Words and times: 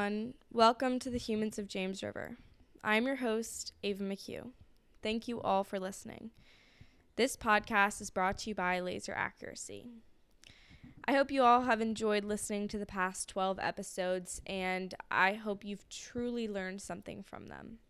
Everyone. 0.00 0.32
Welcome 0.50 0.98
to 1.00 1.10
the 1.10 1.18
Humans 1.18 1.58
of 1.58 1.68
James 1.68 2.02
River. 2.02 2.38
I'm 2.82 3.04
your 3.04 3.16
host, 3.16 3.74
Ava 3.82 4.02
McHugh. 4.02 4.48
Thank 5.02 5.28
you 5.28 5.42
all 5.42 5.62
for 5.62 5.78
listening. 5.78 6.30
This 7.16 7.36
podcast 7.36 8.00
is 8.00 8.08
brought 8.08 8.38
to 8.38 8.48
you 8.48 8.54
by 8.54 8.80
Laser 8.80 9.12
Accuracy. 9.12 9.88
I 11.04 11.12
hope 11.12 11.30
you 11.30 11.42
all 11.42 11.64
have 11.64 11.82
enjoyed 11.82 12.24
listening 12.24 12.66
to 12.68 12.78
the 12.78 12.86
past 12.86 13.28
12 13.28 13.58
episodes, 13.60 14.40
and 14.46 14.94
I 15.10 15.34
hope 15.34 15.66
you've 15.66 15.86
truly 15.90 16.48
learned 16.48 16.80
something 16.80 17.22
from 17.22 17.48
them. 17.48 17.80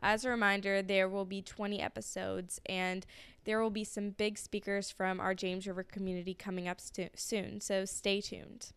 As 0.00 0.24
a 0.24 0.30
reminder, 0.30 0.82
there 0.82 1.08
will 1.08 1.24
be 1.24 1.40
20 1.40 1.80
episodes, 1.80 2.60
and 2.66 3.06
there 3.44 3.62
will 3.62 3.70
be 3.70 3.84
some 3.84 4.10
big 4.10 4.38
speakers 4.38 4.90
from 4.90 5.20
our 5.20 5.34
James 5.34 5.68
River 5.68 5.84
community 5.84 6.34
coming 6.34 6.66
up 6.66 6.80
stu- 6.80 7.10
soon, 7.14 7.60
so 7.60 7.84
stay 7.84 8.20
tuned. 8.20 8.72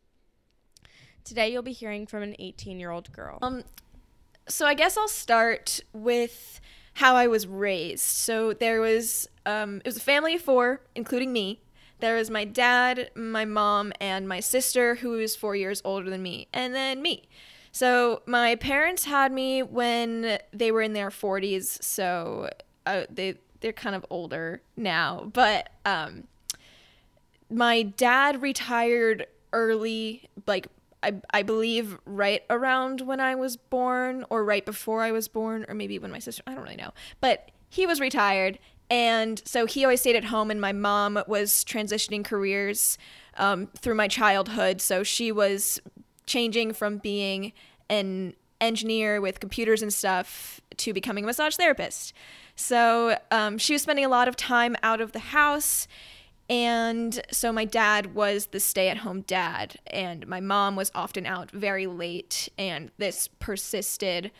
Today, 1.23 1.52
you'll 1.52 1.63
be 1.63 1.71
hearing 1.71 2.07
from 2.07 2.23
an 2.23 2.35
18 2.39 2.80
year 2.80 2.91
old 2.91 3.11
girl. 3.13 3.39
Um, 3.41 3.63
so 4.48 4.66
I 4.66 4.73
guess 4.73 4.98
I'll 4.98 5.07
start 5.07 5.80
with 5.94 6.59
how 6.94 7.16
I 7.16 7.27
was 7.27 7.47
raised. 7.47 8.03
So 8.03 8.53
there 8.53 8.81
was 8.81 9.27
um, 9.45 9.77
it 9.77 9.85
was 9.85 9.97
a 9.97 10.02
family 10.02 10.35
of 10.35 10.41
four, 10.41 10.81
including 10.95 11.31
me. 11.34 11.61
There 11.99 12.16
was 12.16 12.30
my 12.30 12.45
dad, 12.45 13.11
my 13.16 13.45
mom, 13.45 13.94
and 14.02 14.27
my 14.27 14.39
sister, 14.39 14.95
who 14.95 15.20
is 15.20 15.35
four 15.35 15.55
years 15.55 15.81
older 15.85 16.09
than 16.09 16.23
me, 16.23 16.47
and 16.52 16.73
then 16.73 17.02
me. 17.02 17.30
So 17.72 18.23
my 18.25 18.55
parents 18.55 19.05
had 19.05 19.31
me 19.31 19.63
when 19.63 20.39
they 20.52 20.72
were 20.72 20.81
in 20.81 20.94
their 20.94 21.09
40s, 21.09 21.81
so 21.83 22.50
uh, 22.85 23.03
they 23.09 23.35
they're 23.61 23.72
kind 23.72 23.95
of 23.95 24.06
older 24.09 24.61
now. 24.75 25.30
But 25.31 25.69
um, 25.85 26.25
my 27.50 27.83
dad 27.83 28.41
retired 28.41 29.28
early, 29.53 30.28
like 30.47 30.67
I, 31.03 31.13
I 31.31 31.44
believe 31.44 31.97
right 32.05 32.44
around 32.49 33.02
when 33.02 33.19
I 33.19 33.35
was 33.35 33.57
born 33.57 34.25
or 34.30 34.44
right 34.44 34.66
before 34.66 35.02
I 35.02 35.11
was 35.11 35.27
born 35.27 35.66
or 35.67 35.73
maybe 35.73 35.97
when 35.99 36.11
my 36.11 36.19
sister 36.19 36.44
I 36.45 36.53
don't 36.53 36.63
really 36.63 36.75
know. 36.75 36.91
But 37.19 37.52
he 37.69 37.88
was 37.88 37.99
retired 37.99 38.59
and 38.89 39.41
so 39.45 39.66
he 39.66 39.85
always 39.85 40.02
stayed 40.02 40.17
at 40.17 40.25
home 40.25 40.52
and 40.52 40.59
my 40.59 40.73
mom 40.73 41.23
was 41.25 41.63
transitioning 41.63 42.25
careers 42.25 42.97
um, 43.38 43.67
through 43.77 43.95
my 43.95 44.09
childhood. 44.09 44.81
So 44.81 45.02
she 45.02 45.31
was 45.31 45.79
changing 46.25 46.73
from 46.73 46.97
being 46.97 47.53
an 47.89 48.33
engineer 48.59 49.22
with 49.22 49.39
computers 49.39 49.81
and 49.81 49.94
stuff 49.94 50.59
to 50.75 50.94
becoming 50.94 51.23
a 51.23 51.27
massage 51.27 51.55
therapist. 51.55 52.13
So 52.55 53.17
um, 53.31 53.57
she 53.57 53.73
was 53.73 53.81
spending 53.81 54.03
a 54.03 54.09
lot 54.09 54.27
of 54.27 54.35
time 54.35 54.75
out 54.83 54.99
of 54.99 55.13
the 55.13 55.19
house 55.19 55.88
and 56.52 57.21
so 57.31 57.53
my 57.53 57.63
dad 57.63 58.13
was 58.13 58.47
the 58.47 58.59
stay 58.59 58.89
at 58.89 58.97
home 58.97 59.21
dad, 59.21 59.77
and 59.88 60.27
my 60.27 60.41
mom 60.41 60.75
was 60.75 60.91
often 60.94 61.25
out 61.25 61.49
very 61.49 61.88
late, 61.88 62.49
and 62.57 62.91
this 62.97 63.30
persisted 63.39 64.31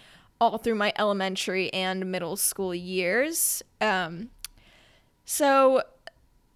all 0.42 0.58
through 0.58 0.76
my 0.76 0.92
elementary 1.00 1.72
and 1.74 2.12
middle 2.12 2.36
school 2.36 2.76
years. 2.76 3.64
Um, 3.80 4.30
so 5.24 5.84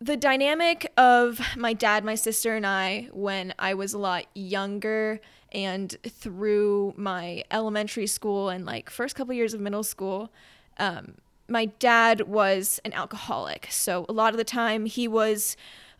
the 0.01 0.17
dynamic 0.17 0.91
of 0.97 1.39
my 1.55 1.71
dad, 1.71 2.03
my 2.03 2.15
sister, 2.15 2.53
and 2.53 2.67
I 2.67 3.07
when 3.13 3.53
I 3.57 3.75
was 3.75 3.93
a 3.93 3.97
lot 3.97 4.25
younger 4.33 5.21
and 5.53 5.95
through 6.05 6.95
my 6.97 7.45
elementary 7.49 8.07
school 8.07 8.49
and 8.49 8.65
like 8.65 8.89
first 8.89 9.15
couple 9.15 9.33
years 9.33 9.53
of 9.53 9.61
middle 9.61 9.83
school, 9.83 10.33
um, 10.79 11.13
my 11.47 11.65
dad 11.65 12.21
was 12.21 12.79
an 12.85 12.93
alcoholic. 12.93 13.67
So 13.69 14.05
a 14.09 14.13
lot 14.13 14.33
of 14.33 14.37
the 14.37 14.43
time 14.43 14.85
he 14.85 15.07
was 15.07 15.55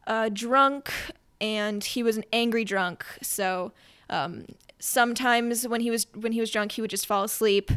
uh, 0.08 0.30
drunk 0.32 0.92
and 1.40 1.84
he 1.84 2.04
was 2.04 2.18
an 2.18 2.26
angry 2.34 2.64
drunk. 2.64 3.06
So 3.22 3.72
um, 4.10 4.46
sometimes 4.80 5.68
when 5.68 5.82
he 5.82 5.92
was 5.92 6.08
when 6.14 6.32
he 6.32 6.40
was 6.40 6.52
drunk, 6.52 6.74
he 6.74 6.82
would 6.82 6.92
just 6.92 7.06
fall 7.06 7.24
asleep. 7.24 7.72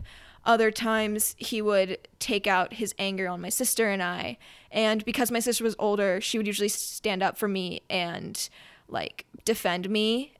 Other 0.44 0.70
times 0.70 1.34
he 1.38 1.60
would 1.60 1.98
take 2.18 2.46
out 2.46 2.74
his 2.74 2.94
anger 2.98 3.28
on 3.28 3.40
my 3.40 3.48
sister 3.50 3.90
and 3.90 4.02
I. 4.02 4.38
And 4.70 5.04
because 5.04 5.30
my 5.30 5.40
sister 5.40 5.64
was 5.64 5.76
older, 5.78 6.20
she 6.20 6.38
would 6.38 6.46
usually 6.46 6.68
stand 6.68 7.22
up 7.22 7.36
for 7.36 7.48
me 7.48 7.82
and 7.90 8.48
like 8.88 9.26
defend 9.44 9.90
me 9.90 10.34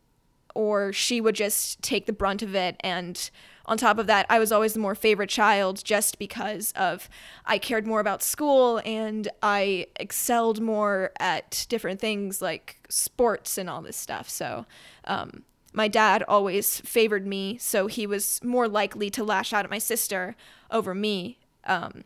or 0.55 0.93
she 0.93 1.21
would 1.21 1.35
just 1.35 1.83
take 1.83 2.07
the 2.07 2.13
brunt 2.13 2.43
of 2.43 2.55
it 2.55 2.77
and 2.81 3.31
on 3.69 3.77
top 3.77 3.99
of 3.99 4.07
that, 4.07 4.25
I 4.31 4.39
was 4.39 4.51
always 4.51 4.73
the 4.73 4.81
more 4.81 4.95
favorite 4.95 5.29
child 5.29 5.85
just 5.85 6.19
because 6.19 6.73
of 6.73 7.09
I 7.45 7.59
cared 7.59 7.87
more 7.87 8.01
about 8.01 8.23
school 8.23 8.81
and 8.85 9.29
I 9.43 9.87
excelled 9.97 10.61
more 10.61 11.13
at 11.21 11.67
different 11.69 12.01
things 12.01 12.41
like 12.41 12.79
sports 12.89 13.59
and 13.59 13.69
all 13.69 13.83
this 13.83 13.97
stuff. 13.97 14.29
So, 14.29 14.65
um, 15.05 15.45
my 15.75 15.87
dad 15.87 16.25
always 16.27 16.81
favored 16.81 17.27
me, 17.27 17.59
so 17.59 17.89
he 17.89 18.07
was 18.07 18.43
more 18.43 18.67
likely 18.67 19.11
to 19.11 19.23
lash 19.23 19.53
out 19.53 19.67
at 19.67 19.71
my 19.71 19.79
sister 19.79 20.35
over 20.71 20.95
me. 20.95 21.39
Um, 21.65 22.05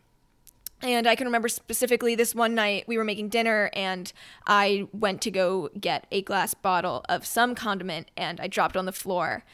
and 0.81 1.07
I 1.07 1.15
can 1.15 1.27
remember 1.27 1.47
specifically 1.47 2.13
this 2.13 2.35
one 2.35 2.53
night 2.53 2.89
we 2.89 2.97
were 2.97 3.05
making 3.05 3.29
dinner 3.29 3.69
and 3.71 4.11
I 4.45 4.89
went 4.91 5.21
to 5.21 5.31
go 5.31 5.69
get 5.79 6.07
a 6.11 6.21
glass 6.21 6.53
bottle 6.53 7.05
of 7.07 7.25
some 7.25 7.55
condiment 7.55 8.11
and 8.17 8.41
I 8.41 8.47
dropped 8.47 8.75
on 8.75 8.83
the 8.83 8.91
floor 8.91 9.45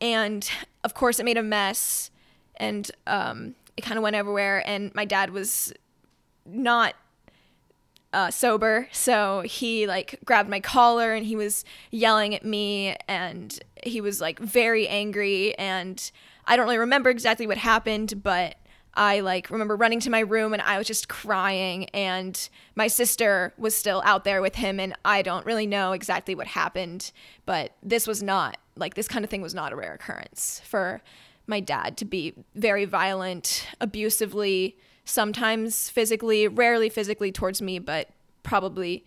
and 0.00 0.50
of 0.84 0.94
course 0.94 1.18
it 1.18 1.24
made 1.24 1.36
a 1.36 1.42
mess 1.42 2.10
and 2.56 2.90
um, 3.06 3.54
it 3.76 3.82
kind 3.82 3.98
of 3.98 4.02
went 4.02 4.16
everywhere 4.16 4.62
and 4.66 4.94
my 4.94 5.04
dad 5.04 5.30
was 5.30 5.72
not 6.44 6.94
uh, 8.12 8.30
sober 8.30 8.88
so 8.92 9.40
he 9.40 9.86
like 9.86 10.18
grabbed 10.24 10.48
my 10.48 10.60
collar 10.60 11.12
and 11.12 11.26
he 11.26 11.36
was 11.36 11.64
yelling 11.90 12.34
at 12.34 12.44
me 12.44 12.96
and 13.08 13.58
he 13.82 14.00
was 14.00 14.20
like 14.20 14.38
very 14.38 14.88
angry 14.88 15.56
and 15.58 16.10
i 16.46 16.56
don't 16.56 16.64
really 16.64 16.78
remember 16.78 17.10
exactly 17.10 17.46
what 17.46 17.58
happened 17.58 18.22
but 18.22 18.56
I 18.96 19.20
like 19.20 19.50
remember 19.50 19.76
running 19.76 20.00
to 20.00 20.10
my 20.10 20.20
room 20.20 20.54
and 20.54 20.62
I 20.62 20.78
was 20.78 20.86
just 20.86 21.08
crying 21.08 21.84
and 21.90 22.48
my 22.74 22.86
sister 22.86 23.52
was 23.58 23.74
still 23.74 24.00
out 24.06 24.24
there 24.24 24.40
with 24.40 24.54
him 24.54 24.80
and 24.80 24.94
I 25.04 25.20
don't 25.20 25.44
really 25.44 25.66
know 25.66 25.92
exactly 25.92 26.34
what 26.34 26.46
happened, 26.46 27.12
but 27.44 27.72
this 27.82 28.06
was 28.06 28.22
not 28.22 28.56
like 28.76 28.94
this 28.94 29.08
kind 29.08 29.24
of 29.24 29.30
thing 29.30 29.42
was 29.42 29.54
not 29.54 29.72
a 29.72 29.76
rare 29.76 29.94
occurrence 29.94 30.60
for 30.64 31.02
my 31.46 31.60
dad 31.60 31.96
to 31.98 32.04
be 32.04 32.34
very 32.54 32.84
violent, 32.84 33.66
abusively, 33.80 34.76
sometimes 35.04 35.88
physically, 35.88 36.48
rarely 36.48 36.88
physically 36.88 37.30
towards 37.30 37.62
me, 37.62 37.78
but 37.78 38.08
probably 38.42 39.04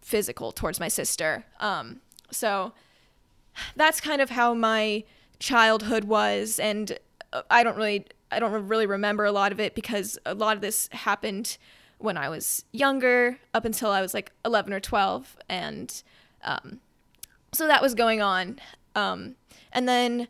physical 0.00 0.52
towards 0.52 0.80
my 0.80 0.88
sister. 0.88 1.44
Um, 1.60 2.00
so 2.30 2.72
that's 3.76 4.00
kind 4.00 4.20
of 4.20 4.30
how 4.30 4.54
my 4.54 5.04
childhood 5.38 6.04
was 6.04 6.58
and 6.58 6.98
uh, 7.32 7.42
I 7.50 7.62
don't 7.62 7.76
really 7.76 8.06
I 8.32 8.40
don't 8.40 8.66
really 8.66 8.86
remember 8.86 9.24
a 9.24 9.32
lot 9.32 9.52
of 9.52 9.60
it 9.60 9.74
because 9.74 10.18
a 10.26 10.34
lot 10.34 10.56
of 10.56 10.62
this 10.62 10.88
happened 10.90 11.56
when 11.98 12.16
I 12.16 12.28
was 12.28 12.64
younger, 12.72 13.38
up 13.52 13.64
until 13.64 13.90
I 13.90 14.00
was 14.00 14.14
like 14.14 14.32
11 14.44 14.72
or 14.72 14.80
12. 14.80 15.36
And 15.48 16.02
um, 16.42 16.80
so 17.52 17.66
that 17.66 17.82
was 17.82 17.94
going 17.94 18.20
on. 18.20 18.58
Um, 18.94 19.36
and 19.72 19.88
then 19.88 20.28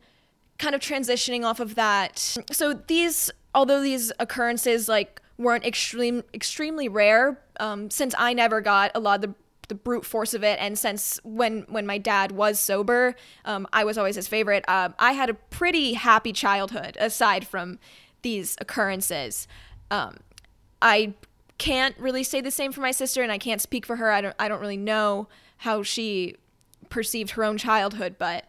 kind 0.59 0.75
of 0.75 0.81
transitioning 0.81 1.45
off 1.45 1.61
of 1.61 1.75
that. 1.75 2.37
So 2.51 2.73
these, 2.73 3.31
although 3.55 3.83
these 3.83 4.13
occurrences 4.19 4.89
like 4.89 5.21
weren't 5.37 5.65
extreme, 5.65 6.23
extremely 6.33 6.89
rare, 6.89 7.41
um, 7.61 7.91
since 7.91 8.15
I 8.17 8.33
never 8.33 8.61
got 8.61 8.91
a 8.95 9.01
lot 9.01 9.17
of 9.25 9.31
the 9.31 9.35
the 9.69 9.75
brute 9.75 10.05
force 10.05 10.35
of 10.35 10.43
it 10.45 10.59
and 10.61 10.79
since 10.79 11.19
when 11.25 11.65
when 11.69 11.87
my 11.87 11.99
dad 11.99 12.33
was 12.33 12.61
sober 12.61 13.15
um, 13.45 13.67
i 13.73 13.85
was 13.85 13.97
always 13.97 14.17
his 14.17 14.29
favorite 14.29 14.65
um, 14.69 14.94
i 14.99 15.12
had 15.12 15.31
a 15.31 15.35
pretty 15.35 15.94
happy 15.94 16.33
childhood 16.33 16.97
aside 17.00 17.47
from 17.47 17.79
these 18.23 18.56
occurrences 18.61 19.47
um, 19.91 20.17
i 20.83 21.15
can't 21.59 21.97
really 21.99 22.23
say 22.23 22.41
the 22.41 22.50
same 22.50 22.73
for 22.73 22.81
my 22.81 22.91
sister 22.91 23.23
and 23.23 23.33
i 23.33 23.38
can't 23.38 23.61
speak 23.61 23.87
for 23.87 23.97
her 23.97 24.11
i 24.11 24.21
don't 24.21 24.37
i 24.38 24.49
don't 24.49 24.61
really 24.61 24.77
know 24.77 25.29
how 25.59 25.83
she 25.83 26.37
perceived 26.88 27.31
her 27.31 27.44
own 27.44 27.56
childhood 27.56 28.17
but 28.19 28.44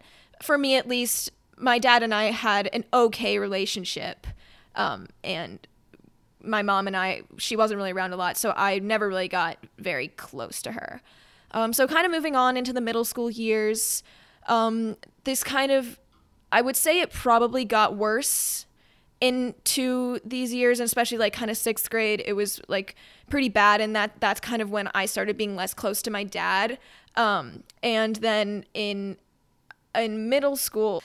for 0.45 0.57
me 0.57 0.75
at 0.75 0.87
least 0.87 1.31
my 1.57 1.79
dad 1.79 2.03
and 2.03 2.13
i 2.13 2.25
had 2.25 2.67
an 2.73 2.83
okay 2.93 3.37
relationship 3.39 4.27
um, 4.75 5.07
and 5.23 5.67
my 6.45 6.61
mom 6.61 6.87
and 6.87 6.95
I, 6.95 7.23
she 7.37 7.55
wasn't 7.55 7.77
really 7.77 7.91
around 7.91 8.13
a 8.13 8.17
lot, 8.17 8.37
so 8.37 8.53
I 8.55 8.79
never 8.79 9.07
really 9.07 9.27
got 9.27 9.57
very 9.77 10.09
close 10.09 10.61
to 10.63 10.73
her. 10.73 11.01
Um, 11.51 11.73
so, 11.73 11.87
kind 11.87 12.05
of 12.05 12.11
moving 12.11 12.35
on 12.35 12.57
into 12.57 12.73
the 12.73 12.81
middle 12.81 13.05
school 13.05 13.29
years, 13.29 14.03
um, 14.47 14.97
this 15.23 15.43
kind 15.43 15.71
of, 15.71 15.99
I 16.51 16.61
would 16.61 16.75
say 16.75 16.99
it 17.01 17.11
probably 17.11 17.65
got 17.65 17.95
worse 17.95 18.65
into 19.21 20.19
these 20.25 20.53
years, 20.53 20.79
and 20.79 20.85
especially 20.85 21.17
like 21.17 21.33
kind 21.33 21.49
of 21.49 21.57
sixth 21.57 21.89
grade. 21.89 22.21
It 22.25 22.33
was 22.33 22.61
like 22.67 22.95
pretty 23.29 23.49
bad, 23.49 23.81
and 23.81 23.95
that 23.95 24.19
that's 24.19 24.39
kind 24.39 24.61
of 24.61 24.69
when 24.69 24.89
I 24.93 25.05
started 25.05 25.37
being 25.37 25.55
less 25.55 25.73
close 25.73 26.01
to 26.03 26.11
my 26.11 26.23
dad. 26.23 26.77
Um, 27.15 27.63
and 27.81 28.17
then 28.17 28.65
in 28.73 29.17
in 29.97 30.29
middle 30.29 30.55
school, 30.55 31.03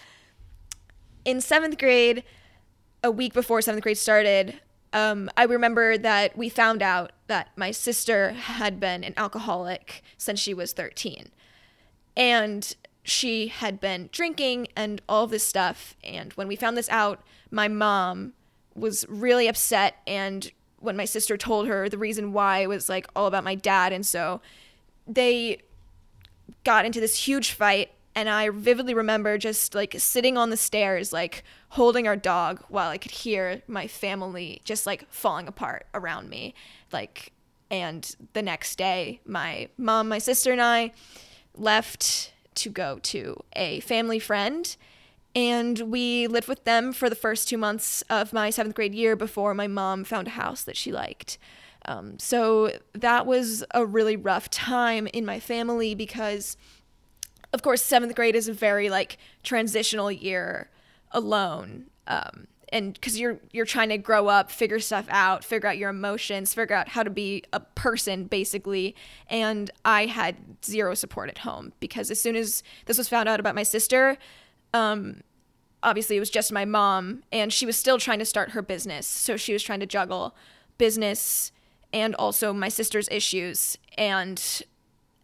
in 1.25 1.41
seventh 1.41 1.79
grade, 1.79 2.25
a 3.03 3.11
week 3.11 3.33
before 3.33 3.63
seventh 3.63 3.83
grade 3.83 3.99
started, 3.99 4.61
um, 4.93 5.31
I 5.37 5.45
remember 5.45 5.97
that 5.99 6.37
we 6.37 6.49
found 6.49 6.83
out 6.83 7.13
that 7.29 7.51
my 7.57 7.71
sister 7.71 8.33
had 8.33 8.81
been 8.81 9.05
an 9.05 9.15
alcoholic 9.17 10.03
since 10.19 10.41
she 10.41 10.53
was 10.53 10.73
13. 10.73 11.31
And 12.17 12.75
she 13.03 13.49
had 13.49 13.81
been 13.81 14.09
drinking 14.13 14.69
and 14.75 15.01
all 15.09 15.27
this 15.27 15.47
stuff. 15.47 15.97
And 16.03 16.33
when 16.35 16.49
we 16.49 16.57
found 16.57 16.77
this 16.77 16.89
out, 16.89 17.23
my 17.51 17.69
mom 17.69 18.33
was 18.75 19.07
really 19.09 19.49
upset. 19.49 19.97
And 20.07 20.51
when 20.79 20.97
my 20.97 21.05
sister 21.05 21.37
told 21.37 21.69
her 21.69 21.89
the 21.89 21.99
reason 21.99 22.33
why 22.33 22.59
it 22.59 22.69
was 22.69 22.89
like 22.89 23.07
all 23.15 23.27
about 23.27 23.45
my 23.45 23.55
dad. 23.55 23.93
And 23.93 24.05
so 24.05 24.41
they 25.07 25.59
got 26.65 26.85
into 26.85 27.01
this 27.01 27.27
huge 27.27 27.53
fight. 27.53 27.93
And 28.15 28.29
I 28.29 28.51
vividly 28.51 28.95
remember 28.95 29.39
just 29.39 29.75
like 29.75 29.95
sitting 29.99 30.37
on 30.37 30.51
the 30.51 30.57
stairs, 30.57 31.13
like 31.13 31.45
holding 31.71 32.07
our 32.09 32.17
dog 32.17 32.63
while 32.69 32.91
I 32.91 32.99
could 32.99 33.13
hear 33.13 33.63
my 33.67 33.87
family 33.87 34.61
just 34.65 34.87
like 34.87 35.11
falling 35.11 35.47
apart 35.47 35.87
around 35.95 36.29
me. 36.29 36.55
Like, 36.93 37.33
and 37.71 38.17
the 38.33 38.43
next 38.43 38.77
day, 38.77 39.21
my 39.25 39.69
mom, 39.79 40.09
my 40.09 40.19
sister, 40.19 40.51
and 40.51 40.61
I 40.61 40.93
left 41.57 42.33
to 42.57 42.69
go 42.69 42.99
to 43.05 43.43
a 43.55 43.81
family 43.81 44.19
friend. 44.19 44.77
And 45.35 45.79
we 45.79 46.27
lived 46.27 46.49
with 46.49 46.65
them 46.65 46.93
for 46.93 47.09
the 47.09 47.15
first 47.15 47.49
two 47.49 47.57
months 47.57 48.03
of 48.11 48.33
my 48.33 48.51
seventh 48.51 48.75
grade 48.75 48.95
year 48.95 49.15
before 49.15 49.55
my 49.55 49.69
mom 49.69 50.03
found 50.03 50.27
a 50.27 50.31
house 50.33 50.65
that 50.65 50.77
she 50.77 50.91
liked. 50.91 51.39
Um, 51.87 52.19
so 52.19 52.73
that 52.93 53.27
was 53.27 53.65
a 53.71 53.87
really 53.87 54.17
rough 54.17 54.51
time 54.51 55.07
in 55.09 55.25
my 55.25 55.39
family 55.39 55.95
because, 55.95 56.57
of 57.53 57.63
course, 57.63 57.83
seventh 57.83 58.15
grade 58.15 58.37
is 58.37 58.49
a 58.49 58.53
very 58.53 58.89
like 58.89 59.19
transitional 59.43 60.11
year 60.11 60.71
alone. 61.13 61.87
Um, 62.07 62.47
and 62.73 62.95
because 62.95 63.19
you're 63.19 63.39
you're 63.53 63.67
trying 63.67 63.89
to 63.89 63.99
grow 63.99 64.29
up 64.29 64.51
figure 64.51 64.79
stuff 64.79 65.07
out 65.11 65.45
figure 65.45 65.69
out 65.69 65.79
your 65.79 65.91
emotions 65.91 66.55
figure 66.55 66.77
out 66.77 66.89
how 66.89 67.03
to 67.03 67.11
be 67.11 67.43
a 67.53 67.61
person 67.61 68.25
basically 68.25 68.95
and 69.29 69.71
i 69.85 70.07
had 70.07 70.37
zero 70.65 70.95
support 70.95 71.29
at 71.29 71.39
home 71.39 71.73
because 71.81 72.11
as 72.11 72.21
soon 72.21 72.37
as 72.37 72.63
this 72.87 72.99
was 72.99 73.09
found 73.09 73.29
out 73.29 73.41
about 73.41 73.55
my 73.55 73.63
sister 73.63 74.17
um, 74.73 75.23
obviously 75.83 76.17
it 76.17 76.21
was 76.21 76.31
just 76.31 76.53
my 76.53 76.65
mom 76.65 77.23
and 77.33 77.53
she 77.53 77.67
was 77.67 77.77
still 77.77 77.99
trying 77.99 78.19
to 78.19 78.25
start 78.25 78.51
her 78.51 78.63
business 78.63 79.07
so 79.07 79.37
she 79.37 79.53
was 79.53 79.63
trying 79.63 79.81
to 79.81 79.87
juggle 79.87 80.35
business 80.79 81.51
and 81.93 82.15
also 82.15 82.53
my 82.53 82.69
sister's 82.69 83.09
issues 83.11 83.77
and 83.99 84.63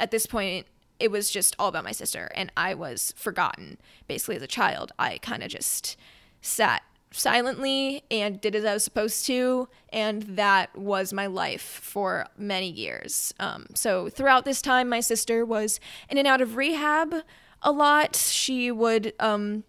at 0.01 0.11
this 0.11 0.27
point 0.27 0.67
it 0.99 1.11
was 1.11 1.31
just 1.31 1.55
all 1.59 1.69
about 1.69 1.85
my 1.85 1.93
sister 1.93 2.31
and 2.35 2.51
i 2.57 2.75
was 2.75 3.13
forgotten 3.17 3.79
basically 4.09 4.37
as 4.37 4.43
a 4.43 4.47
child 4.47 4.93
i 4.99 5.19
kind 5.19 5.43
of 5.43 5.49
just 5.49 5.97
sat 6.41 6.83
silently 7.11 8.03
and 8.11 8.41
did 8.41 8.55
as 8.55 8.65
I 8.65 8.75
was 8.75 8.85
supposed 8.85 9.27
to. 9.27 9.69
And 9.93 10.23
that 10.23 10.77
was 10.77 11.13
my 11.13 11.27
life 11.27 11.63
for 11.63 12.27
many 12.37 12.69
years. 12.69 13.33
Um, 13.41 13.67
so 13.75 14.09
throughout 14.09 14.45
this 14.45 14.63
time, 14.63 14.89
my 14.89 15.01
sister 15.01 15.45
was 15.45 15.81
in 16.11 16.19
and 16.19 16.27
out 16.27 16.41
of 16.41 16.57
rehab 16.57 17.15
a 17.63 17.73
lot. 17.73 18.17
She 18.17 18.71
would 18.71 19.15
um, 19.19 19.65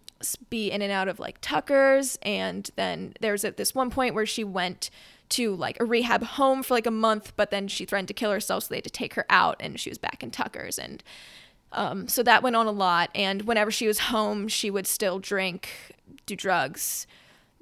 be 0.50 0.70
in 0.70 0.82
and 0.82 0.92
out 0.92 1.08
of 1.08 1.18
like 1.18 1.40
Tucker's. 1.40 2.18
And 2.22 2.70
then 2.76 3.14
there's 3.20 3.44
at 3.44 3.56
this 3.56 3.74
one 3.74 3.90
point 3.90 4.14
where 4.14 4.26
she 4.26 4.44
went 4.44 4.90
to 5.30 5.54
like 5.54 5.78
a 5.80 5.84
rehab 5.84 6.22
home 6.22 6.62
for 6.62 6.74
like 6.74 6.86
a 6.86 6.90
month, 6.90 7.32
but 7.36 7.50
then 7.50 7.68
she 7.68 7.84
threatened 7.84 8.08
to 8.08 8.14
kill 8.14 8.30
herself. 8.30 8.64
So 8.64 8.68
they 8.70 8.76
had 8.76 8.84
to 8.84 8.90
take 8.90 9.14
her 9.14 9.26
out 9.28 9.56
and 9.60 9.78
she 9.78 9.90
was 9.90 9.98
back 9.98 10.22
in 10.22 10.30
Tucker's. 10.30 10.78
And 10.78 11.02
um, 11.72 12.08
so 12.08 12.22
that 12.22 12.42
went 12.42 12.56
on 12.56 12.66
a 12.66 12.72
lot. 12.72 13.10
And 13.14 13.42
whenever 13.42 13.70
she 13.70 13.86
was 13.86 13.98
home, 13.98 14.48
she 14.48 14.70
would 14.70 14.86
still 14.86 15.18
drink, 15.18 15.68
do 16.26 16.34
drugs, 16.34 17.06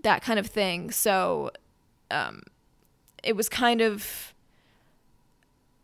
that 0.03 0.23
kind 0.23 0.39
of 0.39 0.47
thing. 0.47 0.91
So 0.91 1.51
um, 2.11 2.43
it 3.23 3.35
was 3.35 3.49
kind 3.49 3.81
of 3.81 4.33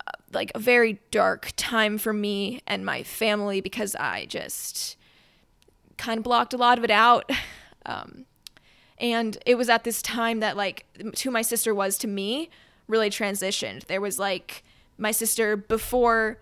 uh, 0.07 0.11
like 0.31 0.51
a 0.55 0.59
very 0.59 0.99
dark 1.11 1.51
time 1.55 1.97
for 1.97 2.13
me 2.13 2.61
and 2.65 2.85
my 2.85 3.03
family 3.03 3.59
because 3.59 3.95
I 3.95 4.25
just 4.25 4.97
kind 5.97 6.17
of 6.17 6.23
blocked 6.23 6.53
a 6.53 6.57
lot 6.57 6.77
of 6.77 6.83
it 6.83 6.91
out. 6.91 7.29
Um, 7.85 8.27
and 9.03 9.37
it 9.45 9.55
was 9.55 9.69
at 9.69 9.83
this 9.83 10.01
time 10.01 10.39
that 10.39 10.55
like 10.55 10.85
who 11.23 11.29
my 11.29 11.41
sister 11.41 11.75
was 11.75 11.97
to 11.99 12.07
me 12.07 12.49
really 12.87 13.09
transitioned. 13.09 13.85
There 13.87 13.99
was 13.99 14.17
like 14.17 14.63
my 14.97 15.11
sister 15.11 15.57
before 15.57 16.39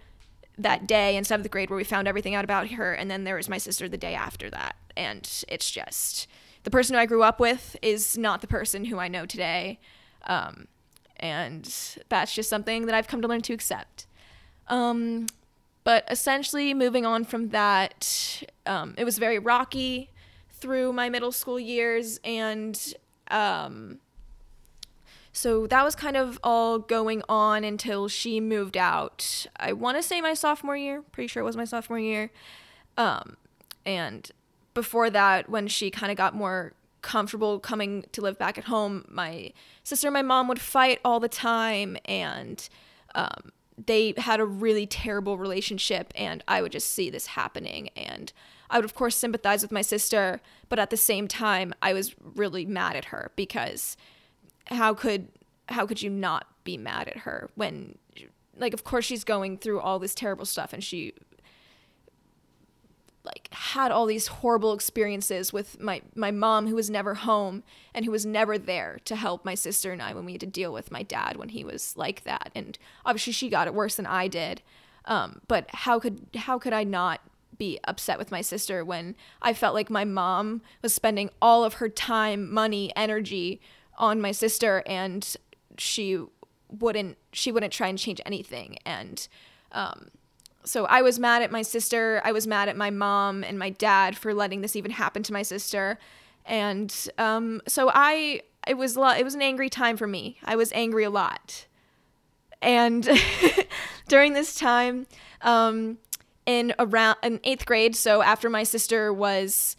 that 0.59 0.85
day 0.85 1.17
in 1.17 1.23
seventh 1.23 1.49
grade 1.49 1.71
where 1.71 1.77
we 1.77 1.83
found 1.83 2.07
everything 2.07 2.35
out 2.35 2.43
about 2.43 2.69
her, 2.69 2.93
and 2.93 3.09
then 3.09 3.23
there 3.23 3.35
was 3.35 3.49
my 3.49 3.57
sister 3.57 3.89
the 3.89 3.97
day 3.97 4.13
after 4.13 4.49
that. 4.51 4.75
And 4.95 5.27
it's 5.47 5.71
just 5.71 6.27
the 6.63 6.69
person 6.69 6.93
who 6.93 6.99
I 6.99 7.07
grew 7.07 7.23
up 7.23 7.39
with 7.39 7.75
is 7.81 8.15
not 8.15 8.41
the 8.41 8.47
person 8.47 8.85
who 8.85 8.99
I 8.99 9.07
know 9.07 9.25
today. 9.25 9.79
Um, 10.27 10.67
and 11.17 11.63
that's 12.09 12.33
just 12.33 12.49
something 12.49 12.85
that 12.85 12.93
I've 12.93 13.07
come 13.07 13.23
to 13.23 13.27
learn 13.27 13.41
to 13.41 13.53
accept. 13.53 14.05
Um, 14.67 15.25
but 15.83 16.05
essentially, 16.11 16.75
moving 16.75 17.07
on 17.07 17.23
from 17.23 17.49
that, 17.49 18.43
um, 18.67 18.93
it 18.99 19.03
was 19.03 19.17
very 19.17 19.39
rocky 19.39 20.10
through 20.61 20.93
my 20.93 21.09
middle 21.09 21.31
school 21.31 21.59
years. 21.59 22.19
And 22.23 22.79
um, 23.29 23.99
so 25.33 25.67
that 25.67 25.83
was 25.83 25.95
kind 25.95 26.15
of 26.15 26.39
all 26.43 26.79
going 26.79 27.23
on 27.27 27.63
until 27.63 28.07
she 28.07 28.39
moved 28.39 28.77
out. 28.77 29.47
I 29.57 29.73
want 29.73 29.97
to 29.97 30.03
say 30.03 30.21
my 30.21 30.33
sophomore 30.33 30.77
year, 30.77 31.01
pretty 31.11 31.27
sure 31.27 31.41
it 31.41 31.45
was 31.45 31.57
my 31.57 31.65
sophomore 31.65 31.99
year. 31.99 32.31
Um, 32.97 33.37
and 33.85 34.29
before 34.73 35.09
that, 35.09 35.49
when 35.49 35.67
she 35.67 35.91
kind 35.91 36.11
of 36.11 36.17
got 36.17 36.35
more 36.35 36.73
comfortable 37.01 37.59
coming 37.59 38.05
to 38.11 38.21
live 38.21 38.37
back 38.37 38.57
at 38.57 38.65
home, 38.65 39.05
my 39.09 39.51
sister 39.83 40.07
and 40.07 40.13
my 40.13 40.21
mom 40.21 40.47
would 40.47 40.61
fight 40.61 40.99
all 41.03 41.19
the 41.19 41.27
time, 41.27 41.97
and 42.05 42.69
um, 43.15 43.51
they 43.83 44.13
had 44.17 44.39
a 44.39 44.45
really 44.45 44.85
terrible 44.85 45.37
relationship. 45.37 46.13
And 46.15 46.43
I 46.47 46.61
would 46.61 46.71
just 46.71 46.91
see 46.91 47.09
this 47.09 47.25
happening, 47.27 47.89
and 47.95 48.31
I 48.71 48.77
would 48.77 48.85
of 48.85 48.95
course 48.95 49.15
sympathize 49.15 49.62
with 49.62 49.71
my 49.71 49.81
sister, 49.81 50.41
but 50.69 50.79
at 50.79 50.89
the 50.89 50.97
same 50.97 51.27
time, 51.27 51.73
I 51.81 51.94
was 51.94 52.15
really 52.35 52.65
mad 52.65 52.95
at 52.95 53.06
her 53.06 53.31
because 53.35 53.97
how 54.68 54.94
could 54.94 55.27
how 55.69 55.85
could 55.85 56.01
you 56.01 56.09
not 56.09 56.47
be 56.63 56.77
mad 56.77 57.07
at 57.07 57.18
her 57.18 57.50
when 57.56 57.97
like 58.57 58.73
of 58.73 58.83
course 58.83 59.06
she's 59.06 59.23
going 59.23 59.57
through 59.57 59.79
all 59.79 60.00
this 60.00 60.15
terrible 60.15 60.45
stuff 60.45 60.73
and 60.73 60.83
she 60.83 61.13
like 63.23 63.50
had 63.51 63.91
all 63.91 64.06
these 64.06 64.27
horrible 64.27 64.74
experiences 64.74 65.53
with 65.53 65.79
my 65.79 66.01
my 66.15 66.31
mom 66.31 66.67
who 66.67 66.75
was 66.75 66.89
never 66.89 67.13
home 67.13 67.63
and 67.93 68.05
who 68.05 68.12
was 68.12 68.25
never 68.25 68.57
there 68.57 69.00
to 69.05 69.15
help 69.15 69.45
my 69.45 69.55
sister 69.55 69.91
and 69.91 70.01
I 70.01 70.13
when 70.13 70.25
we 70.25 70.34
had 70.34 70.41
to 70.41 70.48
deal 70.48 70.74
with 70.74 70.91
my 70.91 71.03
dad 71.03 71.38
when 71.38 71.50
he 71.50 71.63
was 71.63 71.95
like 71.95 72.24
that. 72.24 72.51
And 72.55 72.77
obviously 73.05 73.34
she 73.34 73.50
got 73.50 73.67
it 73.67 73.74
worse 73.74 73.95
than 73.95 74.07
I 74.07 74.27
did. 74.27 74.62
Um, 75.05 75.41
but 75.48 75.67
how 75.69 76.00
could 76.00 76.27
how 76.36 76.57
could 76.57 76.74
I 76.74 76.84
not 76.84 77.22
be 77.58 77.79
upset 77.84 78.17
with 78.17 78.31
my 78.31 78.41
sister 78.41 78.84
when 78.84 79.15
I 79.41 79.53
felt 79.53 79.74
like 79.74 79.89
my 79.89 80.05
mom 80.05 80.62
was 80.81 80.93
spending 80.93 81.29
all 81.41 81.63
of 81.63 81.75
her 81.75 81.89
time 81.89 82.51
money 82.51 82.91
energy 82.96 83.62
on 83.98 84.20
my 84.22 84.31
sister 84.31 84.84
and 84.86 85.36
she 85.77 86.24
wouldn't 86.70 87.17
she 87.34 87.51
wouldn't 87.51 87.74
try 87.74 87.88
and 87.88 88.00
change 88.00 88.22
anything 88.25 88.77
and 88.86 89.27
um, 89.74 90.08
so 90.63 90.86
I 90.86 91.01
was 91.01 91.20
mad 91.20 91.41
at 91.41 91.51
my 91.51 91.62
sister. 91.62 92.22
I 92.24 92.31
was 92.31 92.46
mad 92.46 92.70
at 92.70 92.77
my 92.77 92.89
mom 92.89 93.43
and 93.43 93.58
my 93.58 93.70
dad 93.70 94.17
for 94.17 94.34
letting 94.34 94.62
this 94.62 94.75
even 94.75 94.91
happen 94.91 95.24
to 95.24 95.34
my 95.34 95.41
sister. 95.41 95.98
And 96.46 96.93
um, 97.17 97.62
so 97.67 97.89
I, 97.93 98.41
it 98.67 98.75
was, 98.75 98.98
it 98.98 99.24
was 99.24 99.36
an 99.36 99.41
angry 99.41 99.70
time 99.70 99.98
for 99.98 100.08
me. 100.08 100.38
I 100.43 100.55
was 100.55 100.72
angry 100.74 101.03
a 101.03 101.10
lot. 101.10 101.65
And 102.62 103.10
during 104.08 104.34
this 104.34 104.55
time, 104.55 105.08
um, 105.41 105.98
in 106.45 106.74
around 106.79 107.17
in 107.24 107.39
eighth 107.43 107.65
grade, 107.65 107.95
so 107.95 108.21
after 108.21 108.50
my 108.50 108.63
sister 108.63 109.13
was 109.13 109.75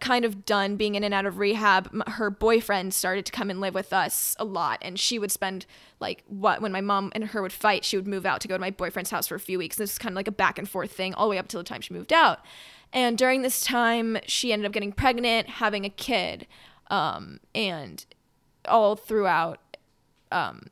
kind 0.00 0.24
of 0.24 0.44
done 0.44 0.76
being 0.76 0.94
in 0.94 1.04
and 1.04 1.14
out 1.14 1.26
of 1.26 1.38
rehab, 1.38 1.90
her 2.08 2.30
boyfriend 2.30 2.92
started 2.92 3.24
to 3.26 3.32
come 3.32 3.50
and 3.50 3.60
live 3.60 3.74
with 3.74 3.92
us 3.92 4.34
a 4.38 4.44
lot. 4.44 4.78
And 4.82 4.98
she 4.98 5.18
would 5.18 5.30
spend 5.30 5.66
like 6.00 6.24
what 6.26 6.60
when 6.60 6.72
my 6.72 6.80
mom 6.80 7.12
and 7.14 7.24
her 7.26 7.42
would 7.42 7.52
fight, 7.52 7.84
she 7.84 7.96
would 7.96 8.06
move 8.06 8.26
out 8.26 8.40
to 8.40 8.48
go 8.48 8.56
to 8.56 8.60
my 8.60 8.70
boyfriend's 8.70 9.10
house 9.10 9.26
for 9.26 9.34
a 9.34 9.40
few 9.40 9.58
weeks. 9.58 9.76
This 9.76 9.92
is 9.92 9.98
kind 9.98 10.12
of 10.12 10.16
like 10.16 10.28
a 10.28 10.32
back 10.32 10.58
and 10.58 10.68
forth 10.68 10.92
thing 10.92 11.14
all 11.14 11.26
the 11.26 11.30
way 11.30 11.38
up 11.38 11.48
till 11.48 11.60
the 11.60 11.64
time 11.64 11.80
she 11.80 11.94
moved 11.94 12.12
out. 12.12 12.40
And 12.92 13.18
during 13.18 13.42
this 13.42 13.64
time, 13.64 14.18
she 14.26 14.52
ended 14.52 14.66
up 14.66 14.72
getting 14.72 14.92
pregnant, 14.92 15.48
having 15.48 15.84
a 15.84 15.90
kid, 15.90 16.46
um, 16.90 17.40
and 17.54 18.04
all 18.66 18.94
throughout, 18.94 19.58
um, 20.30 20.68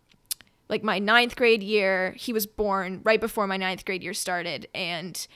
like 0.73 0.83
my 0.83 0.99
ninth 0.99 1.37
grade 1.37 1.63
year, 1.63 2.15
he 2.17 2.33
was 2.33 2.47
born 2.47 3.03
right 3.05 3.21
before 3.21 3.47
my 3.47 3.59
ninth 3.59 3.85
grade 3.85 4.03
year 4.03 4.15
started, 4.15 4.67
and 4.75 5.27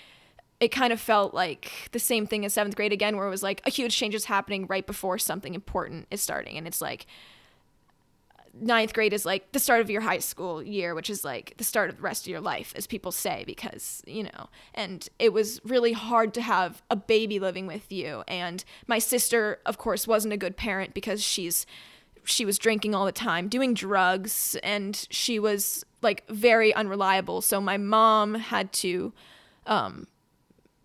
it 0.61 0.69
kind 0.69 0.95
of 0.95 0.99
felt 0.99 1.35
like 1.35 1.91
the 1.93 1.99
same 1.99 2.27
thing 2.27 2.47
as 2.47 2.55
seventh 2.55 2.75
grade 2.75 2.91
again, 2.91 3.19
where 3.19 3.27
it 3.27 3.31
was 3.31 3.43
like 3.43 3.61
a 3.67 3.71
huge 3.71 3.95
change 3.95 4.15
is 4.15 4.25
happening 4.25 4.67
right 4.67 4.87
before 4.87 5.19
something 5.19 5.55
important 5.55 6.07
is 6.11 6.23
starting. 6.23 6.57
And 6.57 6.67
it's 6.67 6.81
like 6.81 7.05
ninth 8.59 8.95
grade 8.95 9.13
is 9.13 9.27
like 9.27 9.53
the 9.53 9.59
start 9.59 9.83
of 9.83 9.91
your 9.91 10.01
high 10.01 10.21
school 10.21 10.63
year, 10.63 10.95
which 10.95 11.11
is 11.11 11.23
like 11.23 11.53
the 11.59 11.65
start 11.65 11.91
of 11.91 11.97
the 11.97 12.03
rest 12.03 12.25
of 12.25 12.31
your 12.31 12.41
life, 12.41 12.73
as 12.75 12.87
people 12.87 13.13
say, 13.13 13.45
because, 13.47 14.03
you 14.07 14.23
know, 14.23 14.49
and 14.73 15.07
it 15.19 15.35
was 15.35 15.61
really 15.67 15.93
hard 15.93 16.33
to 16.33 16.41
have 16.41 16.83
a 16.91 16.97
baby 16.97 17.39
living 17.39 17.67
with 17.67 17.93
you. 17.93 18.25
And 18.27 18.65
my 18.87 18.99
sister, 18.99 19.59
of 19.67 19.77
course, 19.77 20.09
wasn't 20.09 20.33
a 20.33 20.39
good 20.39 20.57
parent 20.57 20.95
because 20.95 21.23
she's 21.23 21.67
she 22.27 22.45
was 22.45 22.59
drinking 22.59 22.95
all 22.95 23.07
the 23.07 23.13
time, 23.13 23.49
doing 23.49 23.75
drugs, 23.75 24.57
and 24.63 25.07
she 25.11 25.39
was 25.39 25.85
like 26.03 26.27
very 26.29 26.75
unreliable. 26.75 27.41
So 27.41 27.61
my 27.61 27.77
mom 27.77 28.35
had 28.35 28.73
to 28.75 29.13
um, 29.67 30.07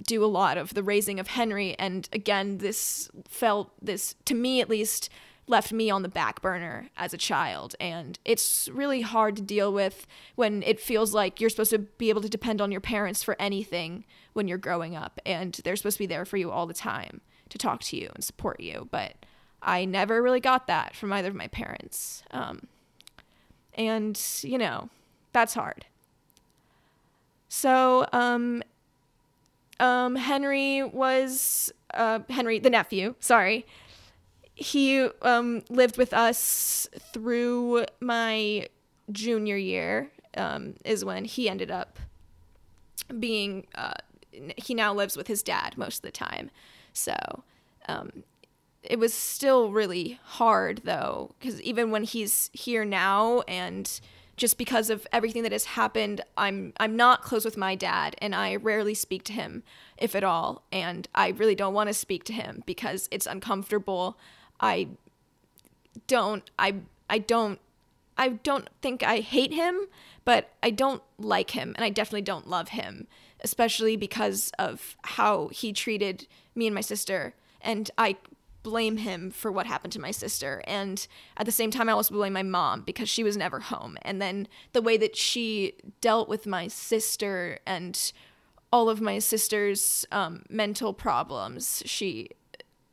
do 0.05 0.23
a 0.23 0.27
lot 0.27 0.57
of 0.57 0.73
the 0.73 0.83
raising 0.83 1.19
of 1.19 1.27
Henry. 1.27 1.75
And 1.77 2.07
again, 2.13 2.59
this 2.59 3.09
felt 3.27 3.71
this 3.81 4.15
to 4.25 4.33
me 4.33 4.61
at 4.61 4.69
least 4.69 5.09
left 5.47 5.73
me 5.73 5.89
on 5.89 6.01
the 6.01 6.09
back 6.09 6.41
burner 6.41 6.89
as 6.95 7.13
a 7.13 7.17
child. 7.17 7.75
And 7.79 8.17
it's 8.23 8.69
really 8.71 9.01
hard 9.01 9.35
to 9.35 9.41
deal 9.41 9.73
with 9.73 10.07
when 10.35 10.63
it 10.63 10.79
feels 10.79 11.13
like 11.13 11.41
you're 11.41 11.49
supposed 11.49 11.71
to 11.71 11.79
be 11.79 12.09
able 12.09 12.21
to 12.21 12.29
depend 12.29 12.61
on 12.61 12.71
your 12.71 12.81
parents 12.81 13.23
for 13.23 13.35
anything 13.39 14.05
when 14.33 14.47
you're 14.47 14.57
growing 14.57 14.95
up. 14.95 15.19
And 15.25 15.59
they're 15.63 15.75
supposed 15.75 15.97
to 15.97 16.03
be 16.03 16.07
there 16.07 16.25
for 16.25 16.37
you 16.37 16.51
all 16.51 16.67
the 16.67 16.73
time 16.73 17.21
to 17.49 17.57
talk 17.57 17.81
to 17.81 17.97
you 17.97 18.09
and 18.15 18.23
support 18.23 18.59
you. 18.59 18.87
But 18.91 19.25
I 19.61 19.85
never 19.85 20.21
really 20.21 20.39
got 20.39 20.67
that 20.67 20.95
from 20.95 21.13
either 21.13 21.29
of 21.29 21.35
my 21.35 21.47
parents. 21.47 22.23
Um, 22.31 22.67
and, 23.75 24.19
you 24.41 24.57
know, 24.57 24.89
that's 25.33 25.53
hard. 25.53 25.85
So, 27.47 28.07
um, 28.13 28.63
um, 29.79 30.15
Henry 30.15 30.83
was, 30.83 31.71
uh, 31.93 32.19
Henry, 32.29 32.59
the 32.59 32.69
nephew, 32.69 33.15
sorry, 33.19 33.65
he 34.55 35.07
um, 35.21 35.63
lived 35.69 35.97
with 35.97 36.13
us 36.13 36.87
through 37.13 37.85
my 37.99 38.67
junior 39.11 39.57
year, 39.57 40.11
um, 40.37 40.75
is 40.85 41.03
when 41.03 41.25
he 41.25 41.49
ended 41.49 41.71
up 41.71 41.99
being, 43.19 43.67
uh, 43.75 43.93
he 44.57 44.73
now 44.73 44.93
lives 44.93 45.17
with 45.17 45.27
his 45.27 45.43
dad 45.43 45.77
most 45.77 45.97
of 45.97 46.01
the 46.03 46.11
time. 46.11 46.51
So, 46.93 47.43
um, 47.87 48.23
it 48.83 48.99
was 48.99 49.13
still 49.13 49.71
really 49.71 50.19
hard 50.23 50.81
though, 50.83 51.35
because 51.39 51.61
even 51.61 51.91
when 51.91 52.03
he's 52.03 52.49
here 52.53 52.85
now 52.85 53.41
and 53.41 53.99
just 54.37 54.57
because 54.57 54.89
of 54.89 55.05
everything 55.11 55.43
that 55.43 55.51
has 55.51 55.65
happened, 55.65 56.21
I'm 56.37 56.73
I'm 56.79 56.95
not 56.95 57.21
close 57.21 57.45
with 57.45 57.57
my 57.57 57.75
dad 57.75 58.15
and 58.19 58.33
I 58.33 58.55
rarely 58.55 58.95
speak 58.95 59.23
to 59.25 59.33
him 59.33 59.63
if 59.97 60.15
at 60.15 60.23
all, 60.23 60.63
and 60.71 61.07
I 61.13 61.29
really 61.29 61.53
don't 61.55 61.75
want 61.75 61.89
to 61.89 61.93
speak 61.93 62.23
to 62.25 62.33
him 62.33 62.63
because 62.65 63.07
it's 63.11 63.27
uncomfortable. 63.27 64.17
I 64.59 64.87
don't 66.07 66.49
I 66.57 66.75
I 67.09 67.19
don't 67.19 67.59
I 68.17 68.29
don't 68.29 68.67
think 68.81 69.03
I 69.03 69.19
hate 69.19 69.53
him, 69.53 69.79
but 70.25 70.49
I 70.63 70.71
don't 70.71 71.03
like 71.19 71.51
him 71.51 71.73
and 71.75 71.85
I 71.85 71.89
definitely 71.89 72.23
don't 72.23 72.47
love 72.47 72.69
him, 72.69 73.07
especially 73.41 73.95
because 73.95 74.51
of 74.57 74.95
how 75.03 75.49
he 75.49 75.71
treated 75.71 76.27
me 76.55 76.65
and 76.65 76.73
my 76.73 76.81
sister 76.81 77.35
and 77.63 77.91
I 77.97 78.17
blame 78.63 78.97
him 78.97 79.31
for 79.31 79.51
what 79.51 79.65
happened 79.65 79.93
to 79.93 80.01
my 80.01 80.11
sister. 80.11 80.63
And 80.67 81.05
at 81.37 81.45
the 81.45 81.51
same 81.51 81.71
time, 81.71 81.89
I 81.89 81.93
also 81.93 82.13
blame 82.13 82.33
my 82.33 82.43
mom 82.43 82.81
because 82.81 83.09
she 83.09 83.23
was 83.23 83.37
never 83.37 83.59
home. 83.59 83.97
And 84.03 84.21
then 84.21 84.47
the 84.73 84.81
way 84.81 84.97
that 84.97 85.15
she 85.15 85.73
dealt 85.99 86.29
with 86.29 86.45
my 86.45 86.67
sister 86.67 87.59
and 87.65 88.11
all 88.71 88.89
of 88.89 89.01
my 89.01 89.19
sister's 89.19 90.05
um, 90.11 90.43
mental 90.49 90.93
problems, 90.93 91.83
she, 91.85 92.29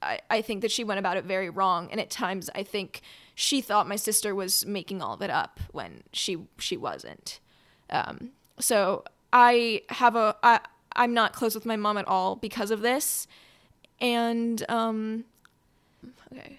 I, 0.02 0.20
I 0.30 0.42
think 0.42 0.62
that 0.62 0.70
she 0.70 0.84
went 0.84 0.98
about 0.98 1.16
it 1.16 1.24
very 1.24 1.50
wrong. 1.50 1.88
And 1.90 2.00
at 2.00 2.10
times, 2.10 2.50
I 2.54 2.62
think 2.62 3.02
she 3.34 3.60
thought 3.60 3.88
my 3.88 3.96
sister 3.96 4.34
was 4.34 4.66
making 4.66 5.00
all 5.00 5.14
of 5.14 5.22
it 5.22 5.30
up 5.30 5.60
when 5.70 6.02
she 6.12 6.38
she 6.58 6.76
wasn't. 6.76 7.38
Um, 7.88 8.30
so 8.58 9.04
I 9.32 9.82
have 9.90 10.16
a 10.16 10.34
I 10.42 10.58
I'm 10.96 11.14
not 11.14 11.32
close 11.32 11.54
with 11.54 11.64
my 11.64 11.76
mom 11.76 11.96
at 11.98 12.08
all 12.08 12.34
because 12.34 12.72
of 12.72 12.80
this, 12.80 13.28
and 14.00 14.68
um, 14.68 15.24
Okay. 16.32 16.58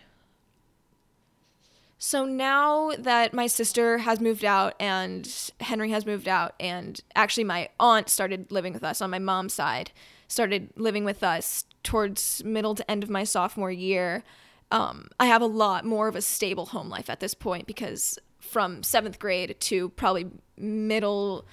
So 1.98 2.26
now 2.26 2.92
that 2.98 3.34
my 3.34 3.48
sister 3.48 4.00
has 4.00 4.22
moved 4.22 4.46
out 4.46 4.74
and 4.80 5.52
Henry 5.60 5.92
has 5.92 6.06
moved 6.06 6.30
out, 6.30 6.56
and 6.60 7.00
actually 7.14 7.44
my 7.44 7.70
aunt 7.78 8.08
started 8.08 8.52
living 8.52 8.72
with 8.72 8.86
us 8.86 9.02
on 9.02 9.10
my 9.10 9.20
mom's 9.20 9.54
side, 9.54 9.92
started 10.30 10.70
living 10.78 11.04
with 11.04 11.24
us 11.24 11.66
towards 11.84 12.42
middle 12.46 12.74
to 12.76 12.90
end 12.90 13.04
of 13.04 13.10
my 13.10 13.26
sophomore 13.26 13.72
year, 13.72 14.24
um, 14.72 15.10
I 15.20 15.26
have 15.26 15.42
a 15.42 15.48
lot 15.48 15.86
more 15.86 16.08
of 16.08 16.16
a 16.16 16.22
stable 16.22 16.68
home 16.68 16.90
life 16.90 17.10
at 17.10 17.20
this 17.20 17.34
point 17.34 17.68
because 17.68 18.20
from 18.40 18.84
seventh 18.84 19.20
grade 19.20 19.56
to 19.60 19.90
probably 19.90 20.28
middle 20.58 21.46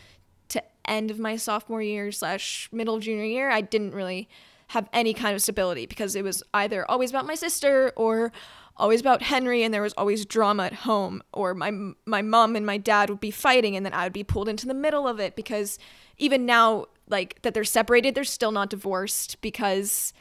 to 0.48 0.62
end 0.84 1.10
of 1.10 1.18
my 1.18 1.36
sophomore 1.36 1.82
year 1.82 2.12
slash 2.12 2.68
middle 2.72 2.98
junior 2.98 3.24
year, 3.24 3.50
I 3.50 3.62
didn't 3.62 3.94
really 3.94 4.28
have 4.68 4.88
any 4.92 5.14
kind 5.14 5.34
of 5.34 5.42
stability 5.42 5.86
because 5.86 6.16
it 6.16 6.24
was 6.24 6.42
either 6.54 6.88
always 6.90 7.10
about 7.10 7.26
my 7.26 7.34
sister 7.34 7.92
or 7.96 8.32
always 8.76 9.00
about 9.00 9.22
Henry 9.22 9.62
and 9.62 9.72
there 9.72 9.82
was 9.82 9.94
always 9.94 10.26
drama 10.26 10.64
at 10.64 10.74
home 10.74 11.22
or 11.32 11.54
my 11.54 11.70
my 12.04 12.22
mom 12.22 12.56
and 12.56 12.66
my 12.66 12.76
dad 12.76 13.08
would 13.08 13.20
be 13.20 13.30
fighting 13.30 13.76
and 13.76 13.86
then 13.86 13.94
I 13.94 14.04
would 14.04 14.12
be 14.12 14.24
pulled 14.24 14.48
into 14.48 14.66
the 14.66 14.74
middle 14.74 15.08
of 15.08 15.20
it 15.20 15.36
because 15.36 15.78
even 16.18 16.46
now 16.46 16.86
like 17.08 17.40
that 17.42 17.54
they're 17.54 17.64
separated 17.64 18.14
they're 18.14 18.24
still 18.24 18.52
not 18.52 18.70
divorced 18.70 19.40
because 19.40 20.12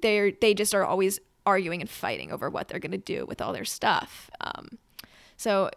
they're 0.00 0.32
they 0.32 0.54
just 0.54 0.74
are 0.74 0.84
always 0.84 1.20
arguing 1.46 1.80
and 1.80 1.90
fighting 1.90 2.32
over 2.32 2.48
what 2.50 2.68
they're 2.68 2.78
going 2.78 2.92
to 2.92 2.98
do 2.98 3.26
with 3.26 3.40
all 3.40 3.52
their 3.52 3.64
stuff. 3.64 4.30
Um, 4.40 4.78
so 5.36 5.70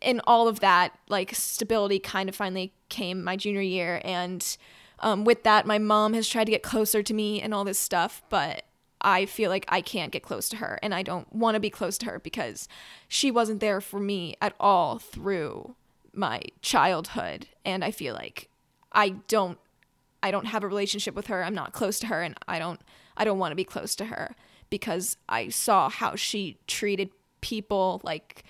in 0.00 0.20
all 0.26 0.48
of 0.48 0.60
that 0.60 0.92
like 1.08 1.34
stability 1.34 1.98
kind 1.98 2.28
of 2.28 2.34
finally 2.34 2.72
came 2.88 3.22
my 3.22 3.36
junior 3.36 3.60
year 3.60 4.00
and 4.04 4.56
um, 5.00 5.24
with 5.24 5.42
that, 5.42 5.66
my 5.66 5.78
mom 5.78 6.14
has 6.14 6.28
tried 6.28 6.44
to 6.44 6.50
get 6.50 6.62
closer 6.62 7.02
to 7.02 7.14
me 7.14 7.40
and 7.40 7.52
all 7.52 7.64
this 7.64 7.78
stuff, 7.78 8.22
but 8.28 8.64
I 9.00 9.26
feel 9.26 9.50
like 9.50 9.64
I 9.68 9.80
can't 9.82 10.12
get 10.12 10.22
close 10.22 10.48
to 10.50 10.56
her 10.56 10.78
and 10.82 10.94
I 10.94 11.02
don't 11.02 11.30
want 11.32 11.54
to 11.54 11.60
be 11.60 11.70
close 11.70 11.98
to 11.98 12.06
her 12.06 12.18
because 12.18 12.66
she 13.08 13.30
wasn't 13.30 13.60
there 13.60 13.80
for 13.80 14.00
me 14.00 14.36
at 14.40 14.54
all 14.58 14.98
through 14.98 15.76
my 16.12 16.40
childhood 16.62 17.46
and 17.64 17.84
I 17.84 17.90
feel 17.90 18.14
like 18.14 18.48
I 18.92 19.10
don't 19.28 19.58
I 20.22 20.30
don't 20.30 20.46
have 20.46 20.64
a 20.64 20.68
relationship 20.68 21.14
with 21.14 21.26
her. 21.26 21.44
I'm 21.44 21.54
not 21.54 21.72
close 21.72 21.98
to 22.00 22.06
her 22.06 22.22
and 22.22 22.36
I 22.48 22.58
don't 22.58 22.80
I 23.16 23.24
don't 23.24 23.38
want 23.38 23.52
to 23.52 23.56
be 23.56 23.64
close 23.64 23.94
to 23.96 24.06
her 24.06 24.34
because 24.70 25.18
I 25.28 25.50
saw 25.50 25.90
how 25.90 26.16
she 26.16 26.58
treated 26.66 27.10
people 27.42 28.00
like 28.02 28.44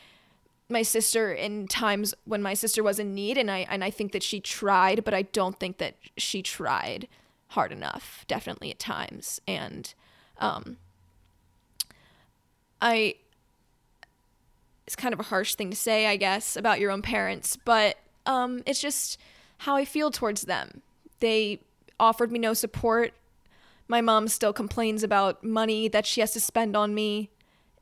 my 0.68 0.82
sister 0.82 1.32
in 1.32 1.68
times 1.68 2.14
when 2.24 2.42
my 2.42 2.54
sister 2.54 2.82
was 2.82 2.98
in 2.98 3.14
need 3.14 3.38
and 3.38 3.50
I 3.50 3.66
and 3.70 3.84
I 3.84 3.90
think 3.90 4.12
that 4.12 4.22
she 4.22 4.40
tried 4.40 5.04
but 5.04 5.14
I 5.14 5.22
don't 5.22 5.58
think 5.58 5.78
that 5.78 5.94
she 6.16 6.42
tried 6.42 7.08
hard 7.48 7.72
enough 7.72 8.24
definitely 8.26 8.70
at 8.70 8.78
times. 8.78 9.40
And 9.46 9.92
um 10.38 10.78
I 12.82 13.14
it's 14.86 14.96
kind 14.96 15.14
of 15.14 15.20
a 15.20 15.24
harsh 15.24 15.54
thing 15.54 15.70
to 15.70 15.76
say 15.76 16.06
I 16.06 16.16
guess 16.16 16.56
about 16.56 16.80
your 16.80 16.90
own 16.90 17.02
parents 17.02 17.56
but 17.64 17.96
um 18.26 18.62
it's 18.66 18.80
just 18.80 19.18
how 19.58 19.76
I 19.76 19.84
feel 19.84 20.10
towards 20.10 20.42
them. 20.42 20.82
They 21.20 21.60
offered 21.98 22.30
me 22.30 22.38
no 22.38 22.54
support. 22.54 23.14
My 23.88 24.00
mom 24.00 24.26
still 24.26 24.52
complains 24.52 25.04
about 25.04 25.44
money 25.44 25.86
that 25.88 26.04
she 26.04 26.20
has 26.20 26.32
to 26.32 26.40
spend 26.40 26.76
on 26.76 26.92
me. 26.92 27.30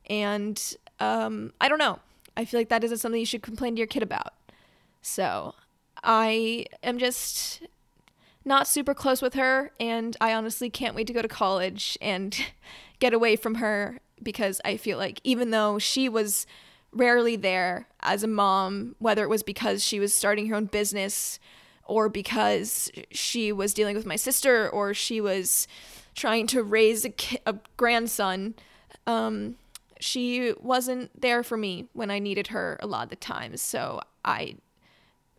And 0.07 0.61
um 0.99 1.51
I 1.59 1.67
don't 1.67 1.79
know 1.79 1.99
I 2.37 2.45
feel 2.45 2.59
like 2.59 2.69
that 2.69 2.83
isn't 2.83 2.97
something 2.97 3.19
you 3.19 3.25
should 3.25 3.41
complain 3.41 3.75
to 3.75 3.79
your 3.79 3.87
kid 3.87 4.03
about. 4.03 4.33
So 5.01 5.55
I 6.03 6.65
am 6.83 6.97
just 6.97 7.61
not 8.43 8.67
super 8.67 8.93
close 8.93 9.21
with 9.21 9.33
her, 9.33 9.71
and 9.79 10.15
I 10.21 10.33
honestly 10.33 10.69
can't 10.69 10.95
wait 10.95 11.07
to 11.07 11.13
go 11.13 11.21
to 11.21 11.27
college 11.27 11.97
and 12.01 12.37
get 12.99 13.13
away 13.13 13.35
from 13.35 13.55
her 13.55 13.99
because 14.21 14.61
I 14.63 14.77
feel 14.77 14.97
like 14.97 15.19
even 15.23 15.51
though 15.51 15.79
she 15.79 16.07
was 16.07 16.45
rarely 16.93 17.35
there 17.35 17.87
as 18.01 18.23
a 18.23 18.27
mom, 18.27 18.95
whether 18.99 19.23
it 19.23 19.29
was 19.29 19.43
because 19.43 19.83
she 19.83 19.99
was 19.99 20.13
starting 20.13 20.47
her 20.47 20.55
own 20.55 20.65
business 20.65 21.39
or 21.85 22.07
because 22.09 22.91
she 23.11 23.51
was 23.51 23.73
dealing 23.73 23.95
with 23.95 24.05
my 24.05 24.15
sister 24.15 24.69
or 24.69 24.93
she 24.93 25.19
was 25.19 25.67
trying 26.15 26.47
to 26.47 26.63
raise 26.63 27.03
a, 27.03 27.09
ki- 27.09 27.39
a 27.45 27.55
grandson, 27.77 28.55
um, 29.05 29.55
she 29.99 30.53
wasn't 30.59 31.19
there 31.19 31.43
for 31.43 31.57
me 31.57 31.87
when 31.93 32.11
I 32.11 32.19
needed 32.19 32.47
her 32.47 32.77
a 32.81 32.87
lot 32.87 33.03
of 33.03 33.09
the 33.09 33.15
times. 33.15 33.61
So 33.61 34.01
I, 34.23 34.55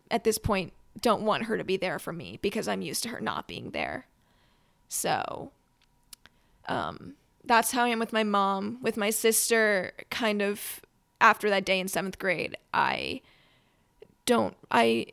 at 0.09 0.23
this 0.23 0.37
point, 0.37 0.73
don't 1.01 1.23
want 1.23 1.43
her 1.43 1.57
to 1.57 1.63
be 1.63 1.77
there 1.77 1.99
for 1.99 2.11
me 2.11 2.39
because 2.41 2.67
I'm 2.67 2.81
used 2.81 3.03
to 3.03 3.09
her 3.09 3.21
not 3.21 3.47
being 3.47 3.71
there. 3.71 4.07
So, 4.89 5.51
um, 6.67 7.13
that's 7.43 7.71
how 7.71 7.83
I 7.83 7.89
am 7.89 7.99
with 7.99 8.13
my 8.13 8.23
mom. 8.23 8.79
With 8.81 8.97
my 8.97 9.09
sister, 9.09 9.93
kind 10.09 10.41
of 10.41 10.81
after 11.21 11.49
that 11.49 11.65
day 11.65 11.79
in 11.79 11.87
seventh 11.87 12.19
grade, 12.19 12.57
I 12.73 13.21
don't, 14.25 14.55
I, 14.69 15.07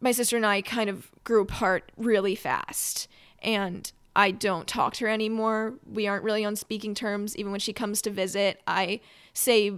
my 0.00 0.12
sister 0.12 0.36
and 0.36 0.46
I 0.46 0.62
kind 0.62 0.88
of 0.88 1.10
grew 1.24 1.42
apart 1.42 1.92
really 1.96 2.34
fast. 2.34 3.08
And 3.42 3.90
I 4.14 4.30
don't 4.30 4.66
talk 4.66 4.94
to 4.94 5.04
her 5.04 5.10
anymore. 5.10 5.74
We 5.90 6.06
aren't 6.06 6.24
really 6.24 6.44
on 6.44 6.56
speaking 6.56 6.94
terms. 6.94 7.36
Even 7.36 7.52
when 7.52 7.60
she 7.60 7.72
comes 7.72 8.02
to 8.02 8.10
visit, 8.10 8.60
I 8.66 9.00
say 9.32 9.72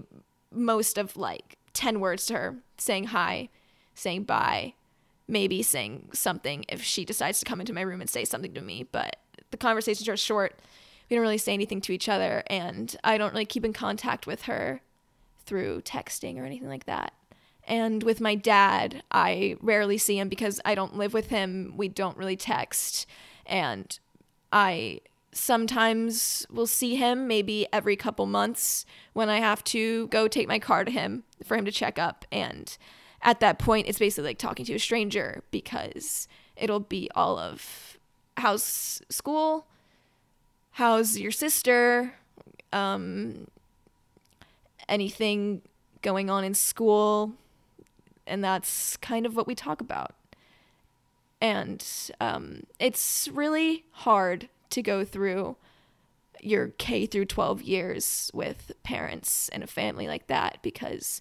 most 0.50 0.98
of 0.98 1.16
like 1.16 1.58
10 1.74 2.00
words 2.00 2.26
to 2.26 2.34
her, 2.34 2.56
saying 2.78 3.04
hi, 3.04 3.48
saying 3.94 4.24
bye, 4.24 4.74
maybe 5.28 5.62
saying 5.62 6.08
something 6.12 6.64
if 6.68 6.82
she 6.82 7.04
decides 7.04 7.38
to 7.40 7.44
come 7.44 7.60
into 7.60 7.72
my 7.72 7.82
room 7.82 8.00
and 8.00 8.10
say 8.10 8.24
something 8.24 8.54
to 8.54 8.60
me. 8.60 8.86
But 8.90 9.16
the 9.50 9.56
conversations 9.56 10.08
are 10.08 10.16
short. 10.16 10.58
We 11.08 11.16
don't 11.16 11.22
really 11.22 11.38
say 11.38 11.52
anything 11.52 11.82
to 11.82 11.92
each 11.92 12.08
other, 12.08 12.42
and 12.46 12.96
I 13.04 13.18
don't 13.18 13.32
really 13.32 13.44
keep 13.44 13.64
in 13.64 13.74
contact 13.74 14.26
with 14.26 14.42
her 14.42 14.80
through 15.44 15.82
texting 15.82 16.38
or 16.38 16.44
anything 16.44 16.68
like 16.68 16.86
that. 16.86 17.12
And 17.64 18.02
with 18.02 18.20
my 18.20 18.34
dad, 18.34 19.02
I 19.12 19.56
rarely 19.60 19.98
see 19.98 20.18
him 20.18 20.28
because 20.28 20.60
I 20.64 20.74
don't 20.74 20.96
live 20.96 21.12
with 21.14 21.28
him. 21.28 21.74
We 21.76 21.88
don't 21.88 22.16
really 22.16 22.36
text. 22.36 23.06
And 23.46 23.98
I 24.52 25.00
sometimes 25.32 26.46
will 26.50 26.66
see 26.66 26.96
him 26.96 27.26
maybe 27.26 27.66
every 27.72 27.96
couple 27.96 28.26
months 28.26 28.84
when 29.14 29.30
I 29.30 29.38
have 29.38 29.64
to 29.64 30.06
go 30.08 30.28
take 30.28 30.46
my 30.46 30.58
car 30.58 30.84
to 30.84 30.90
him 30.90 31.24
for 31.42 31.56
him 31.56 31.64
to 31.64 31.72
check 31.72 31.98
up. 31.98 32.26
And 32.30 32.76
at 33.22 33.40
that 33.40 33.58
point, 33.58 33.88
it's 33.88 33.98
basically 33.98 34.30
like 34.30 34.38
talking 34.38 34.66
to 34.66 34.74
a 34.74 34.78
stranger 34.78 35.42
because 35.50 36.28
it'll 36.56 36.80
be 36.80 37.08
all 37.14 37.38
of 37.38 37.96
how's 38.36 39.00
school, 39.08 39.66
how's 40.72 41.18
your 41.18 41.30
sister, 41.30 42.14
um, 42.72 43.46
anything 44.88 45.62
going 46.02 46.28
on 46.28 46.44
in 46.44 46.54
school. 46.54 47.32
And 48.26 48.44
that's 48.44 48.96
kind 48.98 49.24
of 49.24 49.34
what 49.34 49.46
we 49.46 49.54
talk 49.54 49.80
about. 49.80 50.14
And 51.42 51.84
um, 52.20 52.62
it's 52.78 53.28
really 53.32 53.84
hard 53.90 54.48
to 54.70 54.80
go 54.80 55.04
through 55.04 55.56
your 56.40 56.68
K 56.78 57.04
through 57.04 57.24
12 57.24 57.62
years 57.62 58.30
with 58.32 58.70
parents 58.84 59.48
and 59.48 59.64
a 59.64 59.66
family 59.66 60.06
like 60.06 60.28
that 60.28 60.58
because 60.62 61.20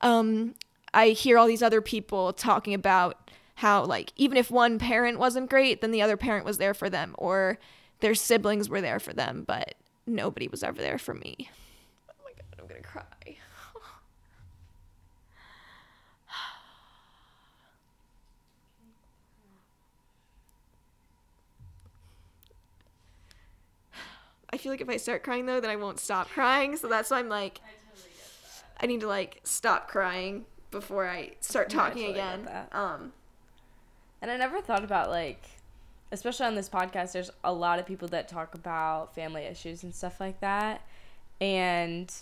um, 0.00 0.54
I 0.94 1.08
hear 1.08 1.38
all 1.38 1.48
these 1.48 1.62
other 1.62 1.80
people 1.80 2.32
talking 2.32 2.72
about 2.72 3.32
how, 3.56 3.84
like, 3.84 4.12
even 4.14 4.36
if 4.38 4.48
one 4.48 4.78
parent 4.78 5.18
wasn't 5.18 5.50
great, 5.50 5.80
then 5.80 5.90
the 5.90 6.02
other 6.02 6.16
parent 6.16 6.44
was 6.44 6.58
there 6.58 6.74
for 6.74 6.88
them, 6.88 7.16
or 7.18 7.58
their 7.98 8.14
siblings 8.14 8.68
were 8.68 8.80
there 8.80 9.00
for 9.00 9.12
them, 9.12 9.42
but 9.44 9.74
nobody 10.06 10.46
was 10.46 10.62
ever 10.62 10.80
there 10.80 10.98
for 10.98 11.14
me. 11.14 11.50
Oh 12.08 12.14
my 12.24 12.30
god, 12.30 12.60
I'm 12.60 12.68
gonna 12.68 12.80
cry. 12.80 13.36
I 24.52 24.56
feel 24.56 24.72
like 24.72 24.80
if 24.80 24.88
I 24.88 24.96
start 24.96 25.22
crying 25.22 25.46
though, 25.46 25.60
then 25.60 25.70
I 25.70 25.76
won't 25.76 26.00
stop 26.00 26.28
crying. 26.30 26.76
So 26.76 26.88
that's 26.88 27.10
why 27.10 27.18
I'm 27.18 27.28
like, 27.28 27.60
I 28.80 28.86
need 28.86 29.00
to 29.00 29.08
like 29.08 29.40
stop 29.44 29.88
crying 29.88 30.46
before 30.70 31.08
I 31.08 31.32
start 31.40 31.72
No, 31.72 31.80
I 31.80 31.88
talking 31.88 32.14
totally 32.14 32.20
again. 32.20 32.66
Um, 32.72 33.12
And 34.22 34.30
I 34.30 34.36
never 34.36 34.60
thought 34.60 34.84
about 34.84 35.10
like, 35.10 35.42
especially 36.12 36.46
on 36.46 36.54
this 36.54 36.68
podcast, 36.68 37.12
there's 37.12 37.30
a 37.44 37.52
lot 37.52 37.78
of 37.78 37.86
people 37.86 38.08
that 38.08 38.28
talk 38.28 38.54
about 38.54 39.14
family 39.14 39.42
issues 39.42 39.82
and 39.82 39.94
stuff 39.94 40.20
like 40.20 40.40
that, 40.40 40.82
and 41.40 42.12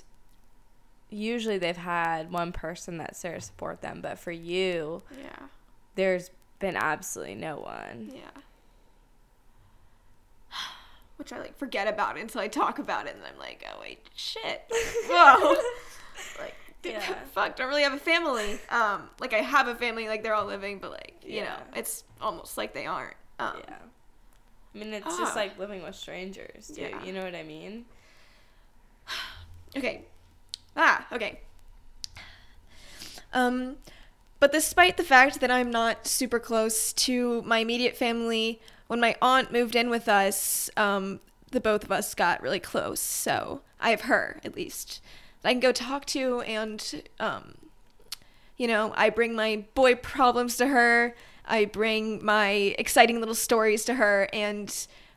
usually 1.09 1.59
they've 1.59 1.77
had 1.77 2.33
one 2.33 2.53
person 2.53 2.99
that's 2.99 3.23
there 3.23 3.35
to 3.35 3.41
support 3.41 3.81
them. 3.83 4.01
But 4.03 4.19
for 4.19 4.33
you, 4.33 5.03
yeah, 5.23 5.47
there's 5.95 6.31
been 6.59 6.77
absolutely 6.77 7.37
no 7.37 7.59
one. 7.59 8.11
yeah. 8.15 8.41
Which 11.17 11.33
I 11.33 11.39
like 11.39 11.57
forget 11.57 11.89
about 11.89 12.19
until 12.19 12.41
I 12.41 12.49
talk 12.49 12.79
about 12.79 13.07
it, 13.07 13.15
and 13.17 13.25
I'm 13.25 13.39
like, 13.39 13.65
oh 13.73 13.79
wait, 13.81 14.09
shit, 14.15 14.63
whoa, 15.09 15.55
like. 16.41 16.55
Yeah. 16.85 17.01
Fuck, 17.33 17.57
don't 17.57 17.67
really 17.69 17.83
have 17.83 17.95
a 17.95 17.99
family. 17.99 18.61
Um, 18.71 19.11
like 19.19 19.35
I 19.35 19.39
have 19.39 19.67
a 19.67 19.75
family, 19.75 20.07
like 20.07 20.23
they're 20.23 20.35
all 20.35 20.47
living, 20.47 20.79
but 20.79 20.93
like 20.93 21.15
you 21.27 21.41
know, 21.41 21.57
it's 21.75 22.05
almost 22.21 22.57
like 22.57 22.75
they 22.75 22.87
aren't. 22.87 23.17
Um, 23.41 23.55
Yeah. 23.67 23.75
I 24.73 24.79
mean, 24.79 24.95
it's 24.95 25.19
just 25.19 25.35
like 25.43 25.59
living 25.59 25.83
with 25.83 25.97
strangers, 25.97 26.69
too. 26.69 26.83
Yeah. 26.83 27.03
You 27.03 27.13
know 27.13 27.25
what 27.25 27.35
I 27.35 27.43
mean? 27.43 27.87
Okay. 29.77 30.05
Ah, 30.77 31.07
okay. 31.11 31.41
Um, 33.33 33.77
but 34.39 34.53
despite 34.53 34.97
the 34.97 35.03
fact 35.05 35.41
that 35.41 35.51
I'm 35.51 35.71
not 35.71 36.07
super 36.07 36.39
close 36.39 36.93
to 36.93 37.43
my 37.43 37.59
immediate 37.59 37.97
family, 37.97 38.61
when 38.87 39.01
my 39.01 39.17
aunt 39.21 39.53
moved 39.53 39.75
in 39.75 39.91
with 39.91 40.09
us, 40.09 40.71
um, 40.77 41.21
the 41.51 41.61
both 41.61 41.85
of 41.85 41.93
us 41.93 42.15
got 42.15 42.43
really 42.43 42.61
close. 42.61 43.01
So 43.01 43.63
I 43.81 43.91
have 43.91 44.03
her, 44.03 44.41
at 44.45 44.55
least, 44.55 45.01
that 45.43 45.49
I 45.49 45.53
can 45.53 45.61
go 45.61 45.73
talk 45.73 46.05
to, 46.07 46.41
and, 46.43 47.03
um, 47.19 47.55
you 48.57 48.67
know, 48.67 48.93
I 48.97 49.11
bring 49.11 49.35
my 49.35 49.65
boy 49.75 49.95
problems 49.95 50.57
to 50.59 50.69
her. 50.69 51.15
I 51.45 51.65
bring 51.67 52.25
my 52.25 52.75
exciting 52.79 53.21
little 53.21 53.35
stories 53.35 53.85
to 53.85 53.95
her, 53.95 54.29
and 54.33 54.75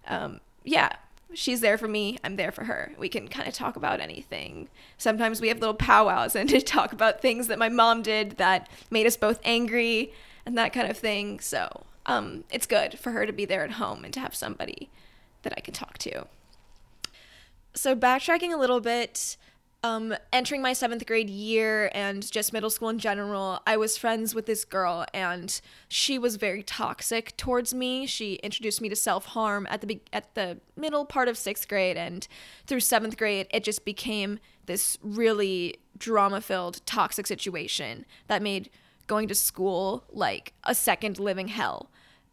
um, 0.07 0.39
yeah, 0.63 0.89
she's 1.33 1.61
there 1.61 1.77
for 1.77 1.87
me. 1.87 2.17
I'm 2.23 2.35
there 2.35 2.51
for 2.51 2.65
her. 2.65 2.93
We 2.97 3.09
can 3.09 3.27
kind 3.27 3.47
of 3.47 3.53
talk 3.53 3.75
about 3.75 3.99
anything. 3.99 4.69
Sometimes 4.97 5.41
we 5.41 5.47
have 5.47 5.59
little 5.59 5.75
powwows 5.75 6.35
and 6.35 6.49
to 6.49 6.61
talk 6.61 6.93
about 6.93 7.21
things 7.21 7.47
that 7.47 7.59
my 7.59 7.69
mom 7.69 8.01
did 8.01 8.31
that 8.31 8.69
made 8.89 9.05
us 9.05 9.17
both 9.17 9.39
angry 9.43 10.13
and 10.45 10.57
that 10.57 10.73
kind 10.73 10.89
of 10.89 10.97
thing. 10.97 11.39
So 11.39 11.85
um, 12.09 12.43
it's 12.51 12.65
good 12.65 12.97
for 12.97 13.11
her 13.11 13.27
to 13.27 13.31
be 13.31 13.45
there 13.45 13.63
at 13.63 13.71
home 13.73 14.03
and 14.03 14.11
to 14.15 14.19
have 14.19 14.33
somebody 14.33 14.89
that 15.43 15.53
I 15.55 15.61
can 15.61 15.75
talk 15.75 15.99
to. 15.99 16.25
So 17.75 17.95
backtracking 17.95 18.51
a 18.51 18.57
little 18.57 18.81
bit, 18.81 19.37
um, 19.83 20.15
entering 20.33 20.63
my 20.63 20.73
seventh 20.73 21.05
grade 21.05 21.29
year 21.29 21.91
and 21.93 22.29
just 22.29 22.51
middle 22.51 22.71
school 22.71 22.89
in 22.89 22.97
general, 22.97 23.59
I 23.67 23.77
was 23.77 23.95
friends 23.95 24.33
with 24.33 24.47
this 24.47 24.65
girl, 24.65 25.05
and 25.13 25.61
she 25.87 26.17
was 26.17 26.35
very 26.35 26.63
toxic 26.63 27.37
towards 27.37 27.75
me. 27.75 28.07
She 28.07 28.33
introduced 28.35 28.81
me 28.81 28.89
to 28.89 28.95
self 28.95 29.27
harm 29.27 29.67
at 29.69 29.81
the 29.81 29.87
be- 29.87 30.01
at 30.11 30.33
the 30.33 30.57
middle 30.75 31.05
part 31.05 31.27
of 31.27 31.37
sixth 31.37 31.67
grade, 31.67 31.95
and 31.95 32.27
through 32.65 32.81
seventh 32.81 33.17
grade, 33.17 33.45
it 33.51 33.63
just 33.63 33.85
became 33.85 34.39
this 34.65 34.97
really 35.03 35.75
drama 35.97 36.41
filled, 36.41 36.83
toxic 36.87 37.27
situation 37.27 38.05
that 38.27 38.41
made 38.41 38.71
going 39.05 39.27
to 39.27 39.35
school 39.35 40.03
like 40.09 40.53
a 40.63 40.73
second 40.73 41.19
living 41.19 41.49
hell. 41.49 41.89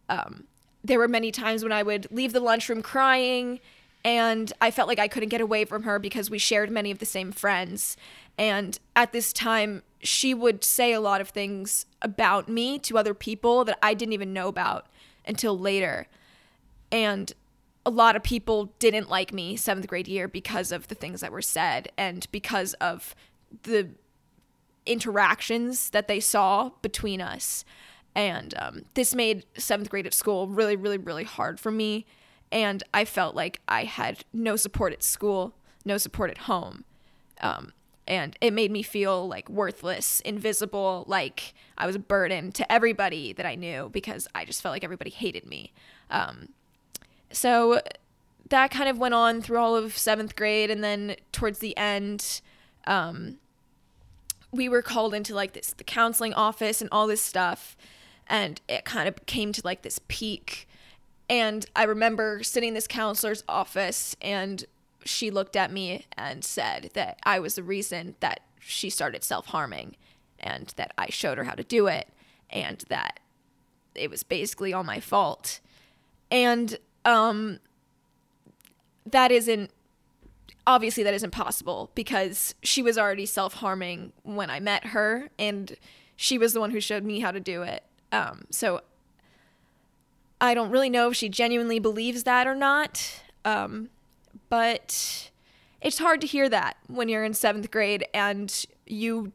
Um, 0.08 0.44
there 0.84 0.98
were 0.98 1.08
many 1.08 1.32
times 1.32 1.62
when 1.62 1.72
I 1.72 1.82
would 1.82 2.06
leave 2.10 2.32
the 2.32 2.40
lunchroom 2.40 2.82
crying 2.82 3.60
and 4.04 4.52
I 4.60 4.70
felt 4.70 4.86
like 4.86 5.00
I 5.00 5.08
couldn't 5.08 5.30
get 5.30 5.40
away 5.40 5.64
from 5.64 5.82
her 5.82 5.98
because 5.98 6.30
we 6.30 6.38
shared 6.38 6.70
many 6.70 6.92
of 6.92 7.00
the 7.00 7.06
same 7.06 7.32
friends. 7.32 7.96
And 8.38 8.78
at 8.94 9.12
this 9.12 9.32
time, 9.32 9.82
she 10.00 10.32
would 10.32 10.62
say 10.62 10.92
a 10.92 11.00
lot 11.00 11.20
of 11.20 11.30
things 11.30 11.86
about 12.00 12.48
me 12.48 12.78
to 12.80 12.98
other 12.98 13.14
people 13.14 13.64
that 13.64 13.76
I 13.82 13.94
didn't 13.94 14.12
even 14.12 14.32
know 14.32 14.46
about 14.46 14.86
until 15.26 15.58
later. 15.58 16.06
And 16.92 17.32
a 17.84 17.90
lot 17.90 18.14
of 18.14 18.22
people 18.22 18.72
didn't 18.78 19.10
like 19.10 19.32
me 19.32 19.56
seventh 19.56 19.88
grade 19.88 20.06
year 20.06 20.28
because 20.28 20.70
of 20.70 20.86
the 20.86 20.94
things 20.94 21.20
that 21.20 21.32
were 21.32 21.42
said 21.42 21.90
and 21.98 22.28
because 22.30 22.74
of 22.74 23.14
the 23.64 23.88
interactions 24.86 25.90
that 25.90 26.06
they 26.06 26.20
saw 26.20 26.70
between 26.80 27.20
us. 27.20 27.64
And 28.16 28.54
um, 28.58 28.86
this 28.94 29.14
made 29.14 29.44
seventh 29.58 29.90
grade 29.90 30.06
at 30.06 30.14
school 30.14 30.48
really, 30.48 30.74
really, 30.74 30.96
really 30.96 31.24
hard 31.24 31.60
for 31.60 31.70
me. 31.70 32.06
And 32.50 32.82
I 32.94 33.04
felt 33.04 33.36
like 33.36 33.60
I 33.68 33.84
had 33.84 34.24
no 34.32 34.56
support 34.56 34.94
at 34.94 35.02
school, 35.02 35.54
no 35.84 35.98
support 35.98 36.30
at 36.30 36.38
home. 36.38 36.84
Um, 37.42 37.72
and 38.08 38.34
it 38.40 38.54
made 38.54 38.70
me 38.70 38.82
feel 38.82 39.28
like 39.28 39.50
worthless, 39.50 40.20
invisible, 40.20 41.04
like 41.06 41.52
I 41.76 41.86
was 41.86 41.94
a 41.94 41.98
burden 41.98 42.52
to 42.52 42.72
everybody 42.72 43.34
that 43.34 43.44
I 43.44 43.54
knew 43.54 43.90
because 43.92 44.26
I 44.34 44.46
just 44.46 44.62
felt 44.62 44.72
like 44.72 44.84
everybody 44.84 45.10
hated 45.10 45.44
me. 45.44 45.72
Um, 46.10 46.48
so 47.30 47.82
that 48.48 48.70
kind 48.70 48.88
of 48.88 48.96
went 48.96 49.12
on 49.12 49.42
through 49.42 49.58
all 49.58 49.76
of 49.76 49.98
seventh 49.98 50.36
grade. 50.36 50.70
And 50.70 50.82
then 50.82 51.16
towards 51.32 51.58
the 51.58 51.76
end, 51.76 52.40
um, 52.86 53.36
we 54.52 54.70
were 54.70 54.80
called 54.80 55.12
into 55.12 55.34
like 55.34 55.52
this 55.52 55.74
the 55.76 55.84
counseling 55.84 56.32
office 56.32 56.80
and 56.80 56.88
all 56.90 57.06
this 57.06 57.20
stuff 57.20 57.76
and 58.28 58.60
it 58.68 58.84
kind 58.84 59.08
of 59.08 59.24
came 59.26 59.52
to 59.52 59.60
like 59.64 59.82
this 59.82 60.00
peak 60.08 60.68
and 61.28 61.66
i 61.74 61.84
remember 61.84 62.42
sitting 62.42 62.68
in 62.68 62.74
this 62.74 62.86
counselor's 62.86 63.44
office 63.48 64.16
and 64.20 64.64
she 65.04 65.30
looked 65.30 65.56
at 65.56 65.72
me 65.72 66.06
and 66.16 66.44
said 66.44 66.90
that 66.94 67.18
i 67.24 67.38
was 67.38 67.54
the 67.54 67.62
reason 67.62 68.14
that 68.20 68.40
she 68.58 68.90
started 68.90 69.22
self-harming 69.22 69.96
and 70.40 70.72
that 70.76 70.92
i 70.98 71.06
showed 71.08 71.38
her 71.38 71.44
how 71.44 71.54
to 71.54 71.64
do 71.64 71.86
it 71.86 72.08
and 72.50 72.84
that 72.88 73.20
it 73.94 74.10
was 74.10 74.22
basically 74.22 74.72
all 74.72 74.84
my 74.84 75.00
fault 75.00 75.60
and 76.30 76.78
um 77.04 77.58
that 79.06 79.30
isn't 79.30 79.70
obviously 80.66 81.02
that 81.04 81.14
isn't 81.14 81.30
possible 81.30 81.90
because 81.94 82.54
she 82.62 82.82
was 82.82 82.98
already 82.98 83.24
self-harming 83.24 84.12
when 84.24 84.50
I 84.50 84.60
met 84.60 84.86
her 84.86 85.30
and 85.38 85.76
she 86.16 86.38
was 86.38 86.52
the 86.52 86.60
one 86.60 86.70
who 86.72 86.80
showed 86.80 87.04
me 87.04 87.20
how 87.20 87.30
to 87.30 87.40
do 87.40 87.62
it. 87.62 87.84
Um, 88.12 88.46
so 88.50 88.80
I 90.40 90.54
don't 90.54 90.70
really 90.70 90.90
know 90.90 91.08
if 91.08 91.16
she 91.16 91.28
genuinely 91.28 91.78
believes 91.78 92.24
that 92.24 92.46
or 92.46 92.54
not. 92.54 93.22
Um, 93.44 93.90
but 94.48 95.30
it's 95.80 95.98
hard 95.98 96.20
to 96.20 96.26
hear 96.26 96.48
that 96.48 96.76
when 96.88 97.08
you're 97.08 97.24
in 97.24 97.34
seventh 97.34 97.70
grade 97.70 98.06
and 98.12 98.64
you 98.86 99.32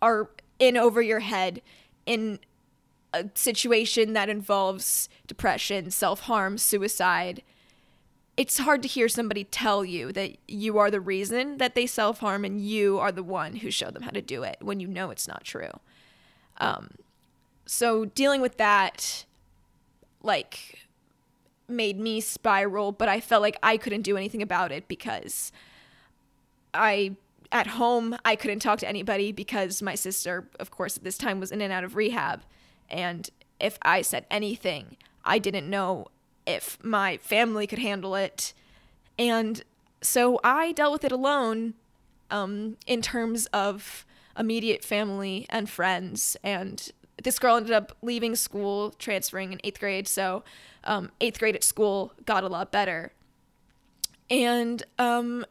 are 0.00 0.30
in 0.58 0.76
over 0.76 1.02
your 1.02 1.20
head 1.20 1.62
in 2.06 2.38
a 3.12 3.26
situation 3.34 4.12
that 4.12 4.28
involves 4.28 5.08
depression, 5.26 5.90
self 5.90 6.20
harm, 6.20 6.58
suicide 6.58 7.42
it's 8.38 8.58
hard 8.58 8.82
to 8.82 8.88
hear 8.88 9.08
somebody 9.08 9.42
tell 9.42 9.84
you 9.84 10.12
that 10.12 10.36
you 10.46 10.78
are 10.78 10.92
the 10.92 11.00
reason 11.00 11.58
that 11.58 11.74
they 11.74 11.86
self 11.86 12.20
harm 12.20 12.44
and 12.44 12.60
you 12.60 12.96
are 12.96 13.10
the 13.10 13.24
one 13.24 13.56
who 13.56 13.70
showed 13.70 13.94
them 13.94 14.04
how 14.04 14.10
to 14.10 14.22
do 14.22 14.44
it 14.44 14.58
when 14.60 14.78
you 14.78 14.86
know 14.86 15.10
it's 15.10 15.26
not 15.26 15.42
true. 15.42 15.72
Um, 16.58 16.90
so 17.68 18.06
dealing 18.06 18.40
with 18.40 18.56
that, 18.56 19.26
like, 20.22 20.86
made 21.68 22.00
me 22.00 22.18
spiral, 22.20 22.92
but 22.92 23.10
I 23.10 23.20
felt 23.20 23.42
like 23.42 23.58
I 23.62 23.76
couldn't 23.76 24.02
do 24.02 24.16
anything 24.16 24.40
about 24.40 24.72
it 24.72 24.88
because 24.88 25.52
I 26.72 27.16
at 27.52 27.66
home 27.66 28.16
I 28.24 28.36
couldn't 28.36 28.60
talk 28.60 28.78
to 28.78 28.88
anybody 28.88 29.32
because 29.32 29.82
my 29.82 29.94
sister, 29.94 30.48
of 30.58 30.70
course, 30.70 30.96
at 30.96 31.04
this 31.04 31.18
time 31.18 31.40
was 31.40 31.52
in 31.52 31.60
and 31.60 31.70
out 31.70 31.84
of 31.84 31.94
rehab. 31.94 32.42
And 32.88 33.28
if 33.60 33.78
I 33.82 34.00
said 34.00 34.24
anything, 34.30 34.96
I 35.22 35.38
didn't 35.38 35.68
know 35.68 36.06
if 36.46 36.82
my 36.82 37.18
family 37.18 37.66
could 37.66 37.80
handle 37.80 38.14
it. 38.14 38.54
And 39.18 39.62
so 40.00 40.40
I 40.42 40.72
dealt 40.72 40.92
with 40.92 41.04
it 41.04 41.12
alone 41.12 41.74
um, 42.30 42.78
in 42.86 43.02
terms 43.02 43.44
of 43.46 44.06
immediate 44.38 44.82
family 44.82 45.44
and 45.50 45.68
friends. 45.68 46.34
And 46.42 46.90
this 47.22 47.38
girl 47.38 47.56
ended 47.56 47.72
up 47.72 47.96
leaving 48.02 48.36
school, 48.36 48.90
transferring 48.98 49.52
in 49.52 49.60
eighth 49.64 49.80
grade. 49.80 50.06
So 50.06 50.44
um, 50.84 51.10
eighth 51.20 51.38
grade 51.38 51.56
at 51.56 51.64
school 51.64 52.12
got 52.24 52.44
a 52.44 52.48
lot 52.48 52.70
better. 52.70 53.12
And 54.30 54.82
um, 54.98 55.44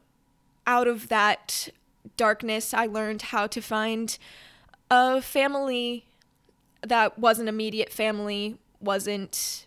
out 0.65 0.87
of 0.87 1.09
that 1.09 1.69
darkness, 2.15 2.73
I 2.73 2.85
learned 2.85 3.23
how 3.23 3.47
to 3.47 3.61
find 3.61 4.17
a 4.89 5.21
family 5.21 6.05
that 6.85 7.17
wasn't 7.19 7.49
immediate 7.49 7.91
family, 7.91 8.57
wasn't 8.79 9.65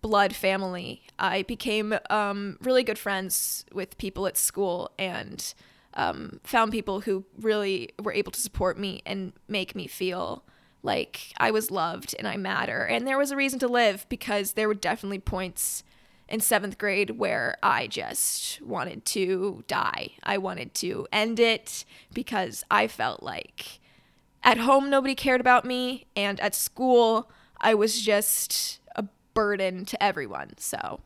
blood 0.00 0.34
family. 0.34 1.02
I 1.18 1.42
became 1.42 1.98
um, 2.10 2.58
really 2.60 2.84
good 2.84 2.98
friends 2.98 3.64
with 3.72 3.98
people 3.98 4.26
at 4.26 4.36
school 4.36 4.92
and 4.98 5.52
um, 5.94 6.40
found 6.44 6.72
people 6.72 7.00
who 7.00 7.24
really 7.40 7.90
were 8.00 8.12
able 8.12 8.30
to 8.32 8.40
support 8.40 8.78
me 8.78 9.02
and 9.04 9.32
make 9.48 9.74
me 9.74 9.86
feel 9.86 10.44
like 10.86 11.32
I 11.36 11.50
was 11.50 11.70
loved 11.70 12.14
and 12.18 12.26
I 12.26 12.36
matter. 12.36 12.84
And 12.84 13.06
there 13.06 13.18
was 13.18 13.30
a 13.30 13.36
reason 13.36 13.58
to 13.58 13.68
live 13.68 14.06
because 14.08 14.52
there 14.52 14.68
were 14.68 14.74
definitely 14.74 15.18
points 15.18 15.82
in 16.28 16.40
seventh 16.40 16.78
grade 16.78 17.10
where 17.10 17.56
I 17.62 17.86
just 17.86 18.62
wanted 18.62 19.04
to 19.06 19.64
die. 19.68 20.12
I 20.22 20.38
wanted 20.38 20.74
to 20.74 21.06
end 21.12 21.38
it 21.38 21.84
because 22.14 22.64
I 22.70 22.86
felt 22.86 23.22
like 23.22 23.80
at 24.42 24.58
home 24.58 24.88
nobody 24.88 25.14
cared 25.14 25.40
about 25.40 25.64
me, 25.64 26.06
and 26.14 26.38
at 26.40 26.54
school 26.54 27.30
I 27.60 27.74
was 27.74 28.00
just 28.00 28.80
a 28.94 29.04
burden 29.34 29.84
to 29.86 30.02
everyone. 30.02 30.54
So 30.58 31.00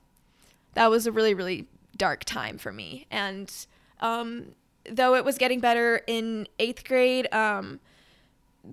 that 0.74 0.90
was 0.90 1.06
a 1.06 1.12
really, 1.12 1.34
really 1.34 1.66
dark 1.96 2.24
time 2.24 2.58
for 2.58 2.72
me. 2.72 3.06
And 3.10 3.52
um, 4.00 4.52
though 4.90 5.14
it 5.14 5.24
was 5.24 5.38
getting 5.38 5.60
better 5.60 6.02
in 6.06 6.48
eighth 6.58 6.84
grade, 6.84 7.32
um, 7.32 7.80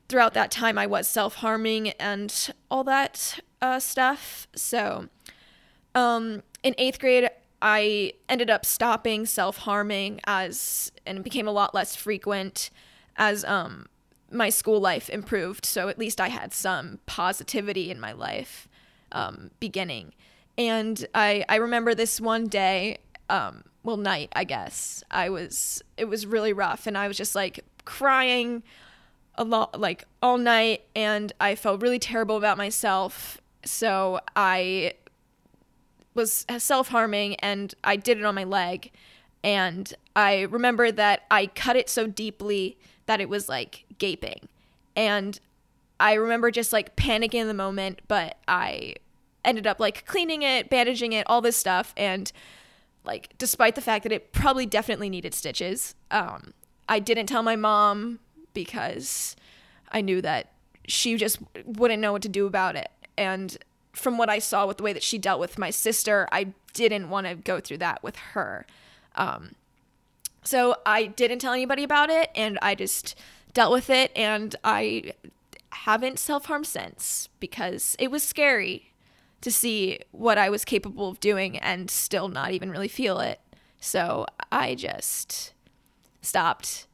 throughout 0.10 0.34
that 0.34 0.52
time 0.52 0.78
I 0.78 0.86
was 0.86 1.08
self 1.08 1.36
harming 1.36 1.90
and 1.92 2.54
all 2.70 2.84
that 2.86 3.40
uh, 3.62 3.80
stuff. 3.80 4.48
So 4.56 5.08
um, 5.96 6.44
in 6.64 6.76
eighth 6.78 7.00
grade, 7.00 7.30
I 7.62 8.14
ended 8.30 8.50
up 8.50 8.66
stopping 8.66 9.26
self 9.26 9.58
harming 9.58 10.22
as 10.26 10.92
and 11.06 11.24
became 11.24 11.48
a 11.48 11.52
lot 11.52 11.74
less 11.74 11.96
frequent 11.96 12.70
as 13.16 13.44
um, 13.46 13.88
my 14.32 14.50
school 14.50 14.80
life 14.80 15.10
improved. 15.10 15.66
So 15.66 15.88
at 15.88 15.98
least 15.98 16.22
I 16.22 16.28
had 16.28 16.54
some 16.54 17.00
positivity 17.06 17.90
in 17.90 18.00
my 18.00 18.12
life 18.12 18.68
um, 19.12 19.52
beginning. 19.60 20.14
And 20.58 21.06
I 21.16 21.46
I 21.50 21.56
remember 21.56 21.96
this 21.96 22.20
one 22.20 22.48
day, 22.48 22.98
um, 23.30 23.64
well 23.84 23.98
night 23.98 24.32
I 24.36 24.44
guess. 24.44 25.04
I 25.10 25.30
was 25.30 25.82
it 25.98 26.06
was 26.06 26.26
really 26.26 26.54
rough, 26.54 26.88
and 26.88 26.98
I 26.98 27.08
was 27.08 27.18
just 27.18 27.36
like 27.36 27.62
crying 27.86 28.64
a 29.38 29.44
lot 29.44 29.80
like 29.80 30.06
all 30.22 30.38
night, 30.38 30.84
and 30.96 31.32
I 31.40 31.56
felt 31.56 31.82
really 31.82 32.00
terrible 32.00 32.38
about 32.38 32.58
myself. 32.58 33.40
So 33.64 34.20
I 34.36 34.94
was 36.18 36.46
self 36.58 36.90
harming 36.90 37.36
and 37.36 37.74
I 37.84 37.96
did 37.96 38.18
it 38.18 38.26
on 38.26 38.36
my 38.36 38.44
leg. 38.44 38.92
And 39.44 39.94
I 40.16 40.42
remember 40.42 40.92
that 40.92 41.24
I 41.32 41.46
cut 41.48 41.78
it 41.78 41.90
so 41.90 42.08
deeply 42.08 42.78
that 43.06 43.22
it 43.22 43.30
was 43.30 43.48
like 43.48 43.86
gaping. 43.98 44.50
And 44.96 45.40
I 46.00 46.14
remember 46.14 46.52
just 46.52 46.74
like 46.74 46.96
panicking 46.96 47.36
in 47.36 47.48
the 47.48 47.54
moment, 47.54 48.02
but 48.08 48.38
I 48.48 48.96
ended 49.46 49.66
up 49.66 49.80
like 49.80 50.06
cleaning 50.06 50.42
it, 50.42 50.70
bandaging 50.70 51.14
it, 51.14 51.26
all 51.28 51.40
this 51.40 51.56
stuff. 51.56 51.94
And 51.96 52.32
like, 53.06 53.38
despite 53.38 53.76
the 53.76 53.82
fact 53.82 54.04
that 54.04 54.12
it 54.12 54.34
probably 54.34 54.66
definitely 54.66 55.10
needed 55.10 55.34
stitches, 55.34 55.96
um, 56.12 56.54
I 56.90 57.00
didn't 57.00 57.28
tell 57.28 57.44
my 57.44 57.56
mom 57.56 58.20
because 58.54 59.36
I 59.92 60.02
knew 60.02 60.22
that 60.22 60.52
she 60.88 61.18
just 61.18 61.40
wouldn't 61.66 62.02
know 62.02 62.14
what 62.14 62.22
to 62.24 62.30
do 62.30 62.46
about 62.46 62.76
it. 62.76 62.90
And 63.18 63.58
from 63.94 64.18
what 64.18 64.30
I 64.30 64.40
saw 64.40 64.66
with 64.66 64.78
the 64.78 64.84
way 64.84 64.94
that 64.94 65.04
she 65.04 65.18
dealt 65.18 65.40
with 65.40 65.58
my 65.58 65.70
sister, 65.70 66.28
I 66.32 66.54
didn't 66.74 67.10
want 67.10 67.28
to 67.28 67.36
go 67.36 67.60
through 67.60 67.80
that 67.80 68.04
with 68.04 68.16
her. 68.18 68.66
Um, 69.16 69.56
so 70.44 70.78
I 70.86 71.06
didn't 71.06 71.40
tell 71.40 71.54
anybody 71.54 71.84
about 71.84 72.10
it 72.10 72.30
and 72.36 72.58
I 72.62 72.76
just 72.76 73.20
dealt 73.54 73.74
with 73.74 73.90
it 73.90 74.12
and 74.16 74.56
I 74.64 75.14
haven't 75.72 76.20
self 76.20 76.46
harmed 76.46 76.68
since 76.68 77.28
because 77.40 77.96
it 78.00 78.12
was 78.12 78.24
scary 78.24 78.94
to 79.42 79.52
see 79.52 80.00
what 80.12 80.38
I 80.38 80.50
was 80.50 80.64
capable 80.64 81.10
of 81.10 81.20
doing 81.20 81.58
and 81.58 81.92
still 81.92 82.28
not 82.28 82.52
even 82.52 82.72
really 82.72 82.88
feel 82.88 83.20
it. 83.20 83.40
So 83.80 84.26
I 84.52 84.76
just 84.76 85.54
stopped 86.22 86.88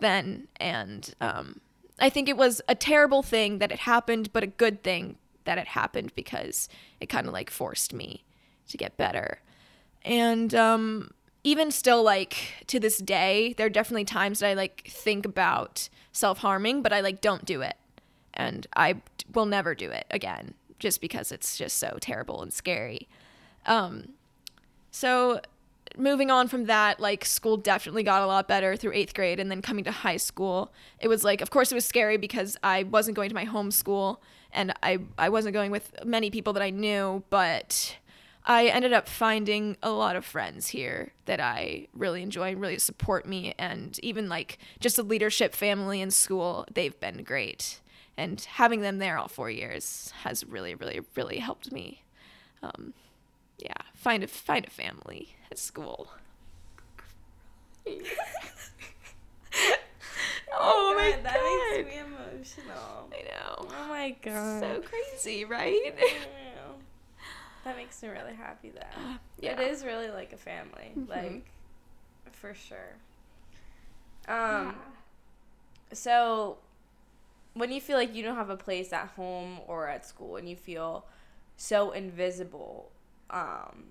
then 0.00 0.48
and 0.56 1.14
um, 1.20 1.60
I 1.98 2.10
think 2.10 2.28
it 2.28 2.36
was 2.36 2.60
a 2.68 2.74
terrible 2.74 3.22
thing 3.22 3.58
that 3.58 3.72
it 3.72 3.80
happened, 3.80 4.32
but 4.32 4.42
a 4.42 4.48
good 4.48 4.82
thing 4.82 5.16
that 5.44 5.58
it 5.58 5.68
happened 5.68 6.14
because 6.14 6.68
it 7.00 7.08
kind 7.08 7.26
of 7.26 7.32
like 7.32 7.50
forced 7.50 7.92
me 7.92 8.24
to 8.68 8.76
get 8.76 8.96
better. 8.96 9.40
And 10.02 10.54
um, 10.54 11.10
even 11.42 11.70
still, 11.70 12.02
like 12.02 12.64
to 12.66 12.78
this 12.78 12.98
day, 12.98 13.54
there 13.56 13.66
are 13.66 13.70
definitely 13.70 14.04
times 14.04 14.40
that 14.40 14.48
I 14.48 14.54
like 14.54 14.84
think 14.88 15.26
about 15.26 15.88
self 16.12 16.38
harming, 16.38 16.82
but 16.82 16.92
I 16.92 17.00
like 17.00 17.20
don't 17.20 17.44
do 17.44 17.62
it. 17.62 17.76
And 18.34 18.66
I 18.76 19.00
will 19.34 19.46
never 19.46 19.74
do 19.74 19.90
it 19.90 20.06
again 20.10 20.54
just 20.78 21.00
because 21.00 21.32
it's 21.32 21.56
just 21.56 21.78
so 21.78 21.98
terrible 22.00 22.40
and 22.42 22.52
scary. 22.52 23.08
Um, 23.66 24.10
so 24.90 25.40
moving 25.96 26.30
on 26.30 26.48
from 26.48 26.66
that, 26.66 27.00
like 27.00 27.24
school 27.24 27.56
definitely 27.56 28.02
got 28.02 28.22
a 28.22 28.26
lot 28.26 28.48
better 28.48 28.76
through 28.76 28.92
eighth 28.92 29.14
grade, 29.14 29.40
and 29.40 29.50
then 29.50 29.62
coming 29.62 29.84
to 29.84 29.90
high 29.90 30.16
school, 30.16 30.72
it 31.00 31.08
was 31.08 31.24
like, 31.24 31.40
of 31.40 31.50
course, 31.50 31.72
it 31.72 31.74
was 31.74 31.84
scary 31.84 32.16
because 32.16 32.56
I 32.62 32.82
wasn't 32.84 33.16
going 33.16 33.28
to 33.28 33.34
my 33.34 33.44
home 33.44 33.70
school, 33.70 34.22
and 34.52 34.72
I 34.82 34.98
I 35.16 35.28
wasn't 35.28 35.54
going 35.54 35.70
with 35.70 35.92
many 36.04 36.30
people 36.30 36.52
that 36.54 36.62
I 36.62 36.70
knew, 36.70 37.22
but 37.30 37.96
I 38.44 38.68
ended 38.68 38.94
up 38.94 39.08
finding 39.08 39.76
a 39.82 39.90
lot 39.90 40.16
of 40.16 40.24
friends 40.24 40.68
here 40.68 41.12
that 41.26 41.38
I 41.38 41.88
really 41.92 42.22
enjoy 42.22 42.52
and 42.52 42.60
really 42.60 42.78
support 42.78 43.26
me 43.26 43.54
and 43.58 43.98
even 44.02 44.30
like 44.30 44.58
just 44.80 44.96
the 44.96 45.02
leadership 45.02 45.54
family 45.54 46.00
in 46.00 46.10
school, 46.10 46.64
they've 46.72 46.98
been 46.98 47.24
great. 47.24 47.80
And 48.16 48.40
having 48.40 48.80
them 48.80 48.98
there 48.98 49.18
all 49.18 49.28
four 49.28 49.50
years 49.50 50.14
has 50.22 50.46
really, 50.46 50.74
really, 50.74 51.00
really 51.14 51.38
helped 51.38 51.70
me. 51.70 52.02
Um, 52.62 52.94
yeah, 53.58 53.72
find 53.94 54.22
a 54.22 54.26
find 54.28 54.66
a 54.66 54.70
family 54.70 55.36
at 55.50 55.58
school. 55.58 56.08
oh, 60.52 60.94
my 60.96 61.10
god, 61.12 61.24
that 61.24 61.76
makes 61.76 61.94
me 61.94 62.00
emotional. 62.00 63.10
I 63.12 63.22
know. 63.22 63.68
Oh 63.70 63.88
my 63.88 64.16
god. 64.22 64.60
So 64.60 64.82
crazy, 64.82 65.44
right? 65.44 65.94
that 67.64 67.76
makes 67.76 68.02
me 68.02 68.08
really 68.08 68.34
happy 68.34 68.70
though. 68.70 68.80
Uh, 68.80 69.16
yeah. 69.40 69.60
It 69.60 69.70
is 69.70 69.84
really 69.84 70.08
like 70.10 70.32
a 70.32 70.36
family. 70.36 70.92
Mm-hmm. 70.96 71.10
Like 71.10 71.46
for 72.32 72.54
sure. 72.54 72.96
Um 74.28 74.66
yeah. 74.66 74.74
so 75.92 76.58
when 77.54 77.72
you 77.72 77.80
feel 77.80 77.96
like 77.96 78.14
you 78.14 78.22
don't 78.22 78.36
have 78.36 78.50
a 78.50 78.56
place 78.56 78.92
at 78.92 79.08
home 79.16 79.58
or 79.66 79.88
at 79.88 80.06
school 80.06 80.36
and 80.36 80.48
you 80.48 80.54
feel 80.54 81.04
so 81.56 81.90
invisible 81.90 82.92
um 83.30 83.84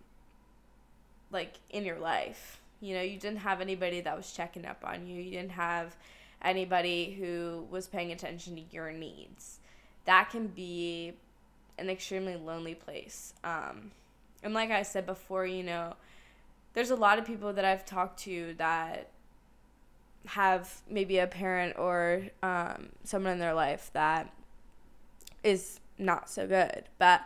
like 1.31 1.55
in 1.69 1.83
your 1.83 1.99
life 1.99 2.61
you 2.79 2.93
know 2.93 3.01
you 3.01 3.19
didn't 3.19 3.39
have 3.39 3.61
anybody 3.61 4.01
that 4.01 4.15
was 4.15 4.31
checking 4.31 4.65
up 4.65 4.83
on 4.85 5.05
you 5.07 5.21
you 5.21 5.31
didn't 5.31 5.51
have 5.51 5.95
anybody 6.41 7.15
who 7.19 7.65
was 7.69 7.87
paying 7.87 8.11
attention 8.11 8.55
to 8.55 8.61
your 8.71 8.91
needs. 8.91 9.59
That 10.05 10.29
can 10.29 10.47
be 10.47 11.13
an 11.77 11.89
extremely 11.89 12.35
lonely 12.35 12.75
place. 12.75 13.33
Um, 13.43 13.91
and 14.43 14.53
like 14.53 14.71
I 14.71 14.83
said 14.83 15.05
before, 15.05 15.45
you 15.45 15.63
know, 15.63 15.95
there's 16.73 16.91
a 16.91 16.95
lot 16.95 17.19
of 17.19 17.25
people 17.25 17.53
that 17.53 17.65
I've 17.65 17.85
talked 17.85 18.19
to 18.21 18.53
that 18.57 19.09
have 20.27 20.81
maybe 20.89 21.17
a 21.19 21.27
parent 21.27 21.77
or 21.77 22.23
um, 22.43 22.89
someone 23.03 23.33
in 23.33 23.39
their 23.39 23.53
life 23.53 23.89
that 23.93 24.31
is 25.43 25.79
not 25.97 26.29
so 26.29 26.47
good. 26.47 26.83
But 26.99 27.21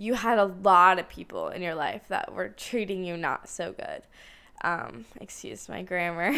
you 0.00 0.14
had 0.14 0.38
a 0.38 0.46
lot 0.46 0.98
of 0.98 1.06
people 1.10 1.48
in 1.50 1.60
your 1.60 1.74
life 1.74 2.00
that 2.08 2.32
were 2.32 2.48
treating 2.48 3.04
you 3.04 3.18
not 3.18 3.46
so 3.50 3.74
good. 3.74 4.00
Um, 4.64 5.04
excuse 5.20 5.68
my 5.68 5.82
grammar. 5.82 6.34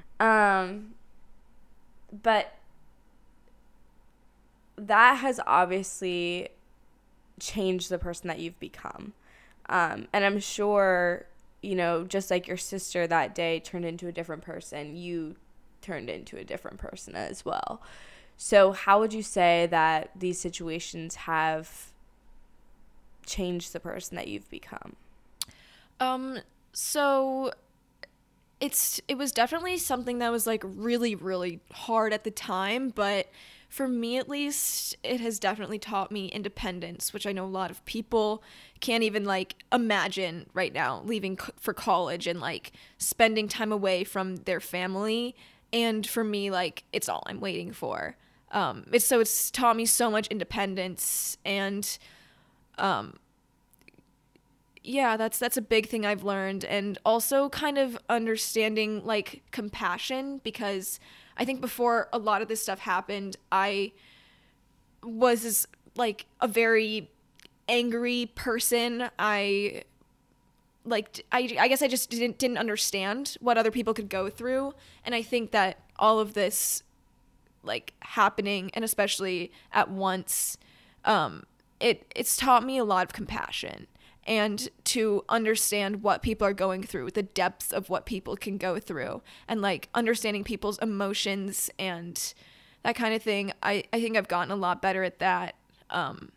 um, 0.20 0.94
but 2.24 2.52
that 4.76 5.18
has 5.18 5.38
obviously 5.46 6.48
changed 7.38 7.90
the 7.90 7.98
person 7.98 8.26
that 8.26 8.40
you've 8.40 8.58
become. 8.58 9.12
Um, 9.68 10.08
and 10.12 10.24
I'm 10.24 10.40
sure, 10.40 11.26
you 11.62 11.76
know, 11.76 12.02
just 12.02 12.28
like 12.28 12.48
your 12.48 12.56
sister 12.56 13.06
that 13.06 13.36
day 13.36 13.60
turned 13.60 13.84
into 13.84 14.08
a 14.08 14.12
different 14.12 14.42
person, 14.42 14.96
you 14.96 15.36
turned 15.80 16.10
into 16.10 16.36
a 16.36 16.42
different 16.42 16.78
person 16.78 17.14
as 17.14 17.44
well. 17.44 17.80
So, 18.36 18.72
how 18.72 18.98
would 18.98 19.12
you 19.12 19.22
say 19.22 19.68
that 19.70 20.10
these 20.16 20.40
situations 20.40 21.14
have 21.14 21.92
changed 23.28 23.72
the 23.72 23.80
person 23.80 24.16
that 24.16 24.26
you've 24.26 24.50
become? 24.50 24.96
Um, 26.00 26.40
so 26.72 27.52
it's 28.60 29.00
it 29.06 29.16
was 29.16 29.30
definitely 29.30 29.78
something 29.78 30.18
that 30.18 30.32
was 30.32 30.46
like 30.46 30.62
really 30.64 31.14
really 31.14 31.60
hard 31.72 32.12
at 32.12 32.24
the 32.24 32.30
time, 32.30 32.90
but 32.90 33.28
for 33.68 33.86
me 33.86 34.16
at 34.16 34.28
least, 34.28 34.96
it 35.02 35.20
has 35.20 35.38
definitely 35.38 35.78
taught 35.78 36.10
me 36.10 36.26
independence, 36.28 37.12
which 37.12 37.26
I 37.26 37.32
know 37.32 37.44
a 37.44 37.46
lot 37.46 37.70
of 37.70 37.84
people 37.84 38.42
can't 38.80 39.02
even 39.02 39.24
like 39.24 39.56
imagine 39.70 40.46
right 40.54 40.72
now 40.72 41.02
leaving 41.04 41.36
for 41.36 41.74
college 41.74 42.26
and 42.26 42.40
like 42.40 42.72
spending 42.96 43.46
time 43.46 43.70
away 43.70 44.04
from 44.04 44.36
their 44.36 44.60
family. 44.60 45.36
And 45.70 46.06
for 46.06 46.24
me, 46.24 46.50
like 46.50 46.84
it's 46.94 47.08
all 47.10 47.22
I'm 47.26 47.40
waiting 47.40 47.72
for. 47.72 48.16
Um, 48.52 48.86
it's 48.90 49.04
so 49.04 49.20
it's 49.20 49.50
taught 49.50 49.76
me 49.76 49.84
so 49.84 50.10
much 50.10 50.28
independence 50.28 51.36
and 51.44 51.98
um, 52.78 53.18
yeah 54.82 55.16
that's 55.16 55.38
that's 55.38 55.56
a 55.56 55.62
big 55.62 55.86
thing 55.86 56.06
i've 56.06 56.24
learned 56.24 56.64
and 56.64 56.98
also 57.04 57.48
kind 57.50 57.76
of 57.76 57.98
understanding 58.08 59.04
like 59.04 59.42
compassion 59.50 60.40
because 60.44 60.98
i 61.36 61.44
think 61.44 61.60
before 61.60 62.08
a 62.12 62.18
lot 62.18 62.40
of 62.40 62.48
this 62.48 62.62
stuff 62.62 62.78
happened 62.78 63.36
i 63.52 63.92
was 65.02 65.66
like 65.96 66.26
a 66.40 66.48
very 66.48 67.10
angry 67.68 68.30
person. 68.34 69.10
I 69.18 69.84
like 70.84 71.24
I, 71.30 71.54
I 71.60 71.68
guess 71.68 71.82
i 71.82 71.88
just 71.88 72.08
didn't 72.08 72.38
didn't 72.38 72.56
understand 72.56 73.36
what 73.40 73.58
other 73.58 73.70
people 73.70 73.92
could 73.92 74.08
go 74.08 74.30
through 74.30 74.72
and 75.04 75.14
i 75.14 75.20
think 75.20 75.50
that 75.50 75.80
all 75.98 76.18
of 76.18 76.32
this 76.32 76.82
like 77.62 77.92
happening 78.00 78.70
and 78.72 78.82
especially 78.82 79.52
at 79.70 79.90
once 79.90 80.56
um 81.04 81.44
it 81.80 82.10
it's 82.14 82.36
taught 82.36 82.64
me 82.64 82.78
a 82.78 82.84
lot 82.84 83.06
of 83.06 83.12
compassion 83.12 83.86
and 84.28 84.68
to 84.84 85.24
understand 85.30 86.02
what 86.02 86.20
people 86.20 86.46
are 86.46 86.52
going 86.52 86.82
through, 86.82 87.10
the 87.12 87.22
depths 87.22 87.72
of 87.72 87.88
what 87.88 88.04
people 88.04 88.36
can 88.36 88.58
go 88.58 88.78
through, 88.78 89.22
and 89.48 89.62
like 89.62 89.88
understanding 89.94 90.44
people's 90.44 90.78
emotions 90.80 91.70
and 91.78 92.34
that 92.82 92.94
kind 92.94 93.14
of 93.14 93.22
thing. 93.22 93.52
I, 93.62 93.84
I 93.90 94.00
think 94.02 94.18
I've 94.18 94.28
gotten 94.28 94.52
a 94.52 94.56
lot 94.56 94.82
better 94.82 95.02
at 95.02 95.18
that. 95.20 95.54
Um, 95.88 96.30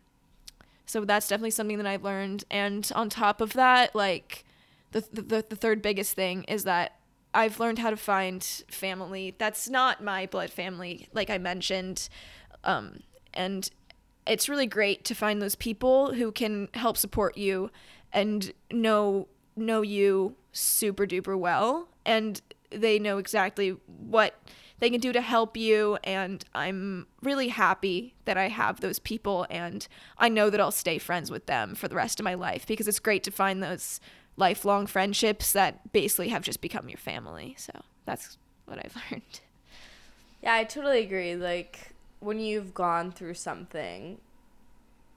so 0.86 1.04
that's 1.04 1.28
definitely 1.28 1.50
something 1.50 1.76
that 1.76 1.86
I've 1.86 2.02
learned. 2.02 2.44
And 2.50 2.90
on 2.94 3.10
top 3.10 3.42
of 3.42 3.52
that, 3.52 3.94
like 3.94 4.46
the, 4.92 5.04
the, 5.12 5.44
the 5.46 5.56
third 5.56 5.82
biggest 5.82 6.14
thing 6.14 6.44
is 6.44 6.64
that 6.64 6.96
I've 7.34 7.60
learned 7.60 7.78
how 7.78 7.90
to 7.90 7.96
find 7.96 8.42
family 8.70 9.34
that's 9.36 9.68
not 9.68 10.02
my 10.02 10.24
blood 10.26 10.50
family, 10.50 11.08
like 11.12 11.28
I 11.28 11.36
mentioned. 11.36 12.08
Um, 12.64 13.00
and 13.34 13.70
it's 14.26 14.48
really 14.48 14.66
great 14.66 15.04
to 15.04 15.14
find 15.14 15.42
those 15.42 15.54
people 15.54 16.14
who 16.14 16.32
can 16.32 16.68
help 16.74 16.96
support 16.96 17.36
you 17.36 17.70
and 18.12 18.52
know 18.70 19.28
know 19.56 19.82
you 19.82 20.34
super 20.52 21.06
duper 21.06 21.38
well 21.38 21.88
and 22.04 22.40
they 22.70 22.98
know 22.98 23.18
exactly 23.18 23.76
what 23.86 24.34
they 24.78 24.90
can 24.90 25.00
do 25.00 25.12
to 25.12 25.20
help 25.20 25.56
you 25.56 25.96
and 26.02 26.44
I'm 26.54 27.06
really 27.22 27.48
happy 27.48 28.14
that 28.24 28.36
I 28.36 28.48
have 28.48 28.80
those 28.80 28.98
people 28.98 29.46
and 29.48 29.86
I 30.18 30.28
know 30.28 30.50
that 30.50 30.60
I'll 30.60 30.70
stay 30.72 30.98
friends 30.98 31.30
with 31.30 31.46
them 31.46 31.74
for 31.74 31.86
the 31.88 31.94
rest 31.94 32.18
of 32.18 32.24
my 32.24 32.34
life 32.34 32.66
because 32.66 32.88
it's 32.88 32.98
great 32.98 33.22
to 33.24 33.30
find 33.30 33.62
those 33.62 34.00
lifelong 34.36 34.86
friendships 34.86 35.52
that 35.52 35.92
basically 35.92 36.28
have 36.28 36.42
just 36.42 36.60
become 36.60 36.88
your 36.88 36.98
family. 36.98 37.54
So 37.58 37.72
that's 38.06 38.38
what 38.64 38.78
I've 38.78 38.96
learned. 39.10 39.40
Yeah, 40.42 40.54
I 40.54 40.64
totally 40.64 41.00
agree. 41.00 41.36
Like 41.36 41.91
when 42.22 42.38
you've 42.38 42.74
gone 42.74 43.12
through 43.12 43.34
something, 43.34 44.18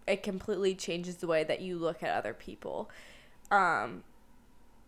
it 0.07 0.23
completely 0.23 0.75
changes 0.75 1.17
the 1.17 1.27
way 1.27 1.43
that 1.43 1.61
you 1.61 1.77
look 1.77 2.03
at 2.03 2.15
other 2.15 2.33
people. 2.33 2.89
Um, 3.51 4.03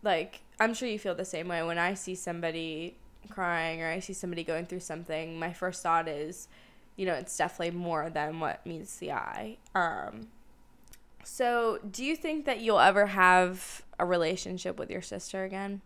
like 0.04 0.42
I'm 0.60 0.74
sure 0.74 0.88
you 0.88 1.00
feel 1.00 1.16
the 1.16 1.26
same 1.26 1.48
way 1.48 1.64
when 1.64 1.78
I 1.78 1.94
see 1.94 2.16
somebody 2.16 2.98
crying 3.30 3.82
or 3.82 3.88
I 3.88 4.00
see 4.00 4.14
somebody 4.14 4.44
going 4.44 4.66
through 4.66 4.80
something. 4.80 5.40
My 5.40 5.54
first 5.54 5.84
thought 5.84 6.08
is, 6.08 6.48
you 6.96 7.06
know, 7.06 7.14
it's 7.14 7.36
definitely 7.38 7.78
more 7.78 8.10
than 8.10 8.40
what 8.40 8.66
meets 8.66 8.98
the 8.98 9.12
eye. 9.12 9.58
Um, 9.76 10.28
so, 11.24 11.80
do 11.90 12.06
you 12.06 12.16
think 12.16 12.46
that 12.46 12.62
you'll 12.62 12.80
ever 12.80 13.08
have 13.08 13.84
a 14.00 14.06
relationship 14.06 14.80
with 14.80 14.90
your 14.90 15.02
sister 15.02 15.44
again? 15.44 15.82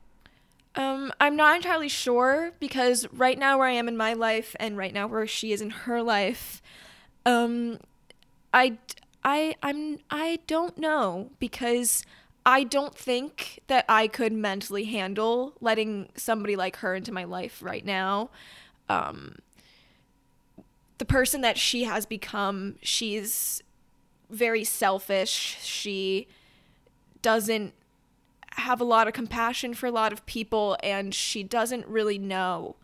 Um, 0.76 1.12
I'm 1.20 1.36
not 1.36 1.58
entirely 1.58 1.90
sure 1.90 2.52
because 2.60 3.06
right 3.12 3.38
now 3.38 3.58
where 3.58 3.68
I 3.68 3.74
am 3.74 3.88
in 3.88 3.98
my 3.98 4.14
life 4.14 4.56
and 4.60 4.78
right 4.78 4.94
now 4.94 5.08
where 5.08 5.28
she 5.28 5.52
is 5.52 5.62
in 5.62 5.70
her 5.70 6.02
life, 6.02 6.62
um, 7.26 7.80
I, 8.54 8.78
I, 9.24 9.56
I'm, 9.62 10.00
I 10.10 10.40
don't 10.48 10.78
know 10.78 11.32
because 11.40 12.06
I 12.46 12.64
don't 12.64 12.96
think 12.96 13.60
that 13.68 13.86
I 13.90 14.08
could 14.08 14.32
mentally 14.32 14.86
handle 14.86 15.54
letting 15.60 16.10
somebody 16.16 16.56
like 16.56 16.78
her 16.78 16.96
into 16.96 17.12
my 17.12 17.26
life 17.26 17.62
right 17.62 17.86
now. 17.86 18.30
Um, 18.88 19.40
the 20.98 21.06
person 21.06 21.42
that 21.42 21.58
she 21.58 21.84
has 21.84 22.06
become, 22.06 22.76
she's 22.82 23.62
very 24.30 24.64
selfish. 24.64 25.58
She 25.62 26.28
doesn't 27.22 27.74
have 28.54 28.82
a 28.82 28.86
lot 28.86 29.08
of 29.08 29.14
compassion 29.14 29.74
for 29.74 29.88
a 29.88 29.92
lot 29.92 30.12
of 30.14 30.26
people 30.26 30.78
and 30.84 31.14
she 31.14 31.44
doesn't 31.44 31.86
really 31.88 32.18
know. 32.18 32.76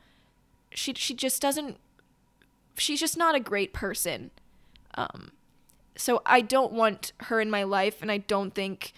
She 0.71 0.93
she 0.93 1.13
just 1.13 1.41
doesn't 1.41 1.77
she's 2.77 2.99
just 2.99 3.17
not 3.17 3.36
a 3.36 3.39
great 3.39 3.73
person. 3.73 4.32
Um 4.95 5.32
so 5.97 6.21
i 6.25 6.39
don't 6.39 6.71
want 6.71 7.12
her 7.21 7.41
in 7.41 7.49
my 7.49 7.63
life 7.63 8.01
and 8.01 8.12
i 8.12 8.17
don't 8.17 8.53
think 8.53 8.93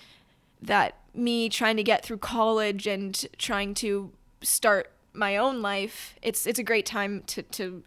that 0.62 0.96
me 1.14 1.50
trying 1.50 1.78
to 1.78 1.84
get 1.84 2.04
through 2.04 2.18
college 2.18 2.86
and 2.86 3.26
trying 3.38 3.74
to 3.74 4.12
start 4.42 4.92
my 5.14 5.38
own 5.38 5.62
life 5.62 6.16
it's 6.22 6.46
it's 6.46 6.60
a 6.60 6.64
great 6.64 6.86
time 6.86 7.24
to 7.26 7.42
to 7.42 7.84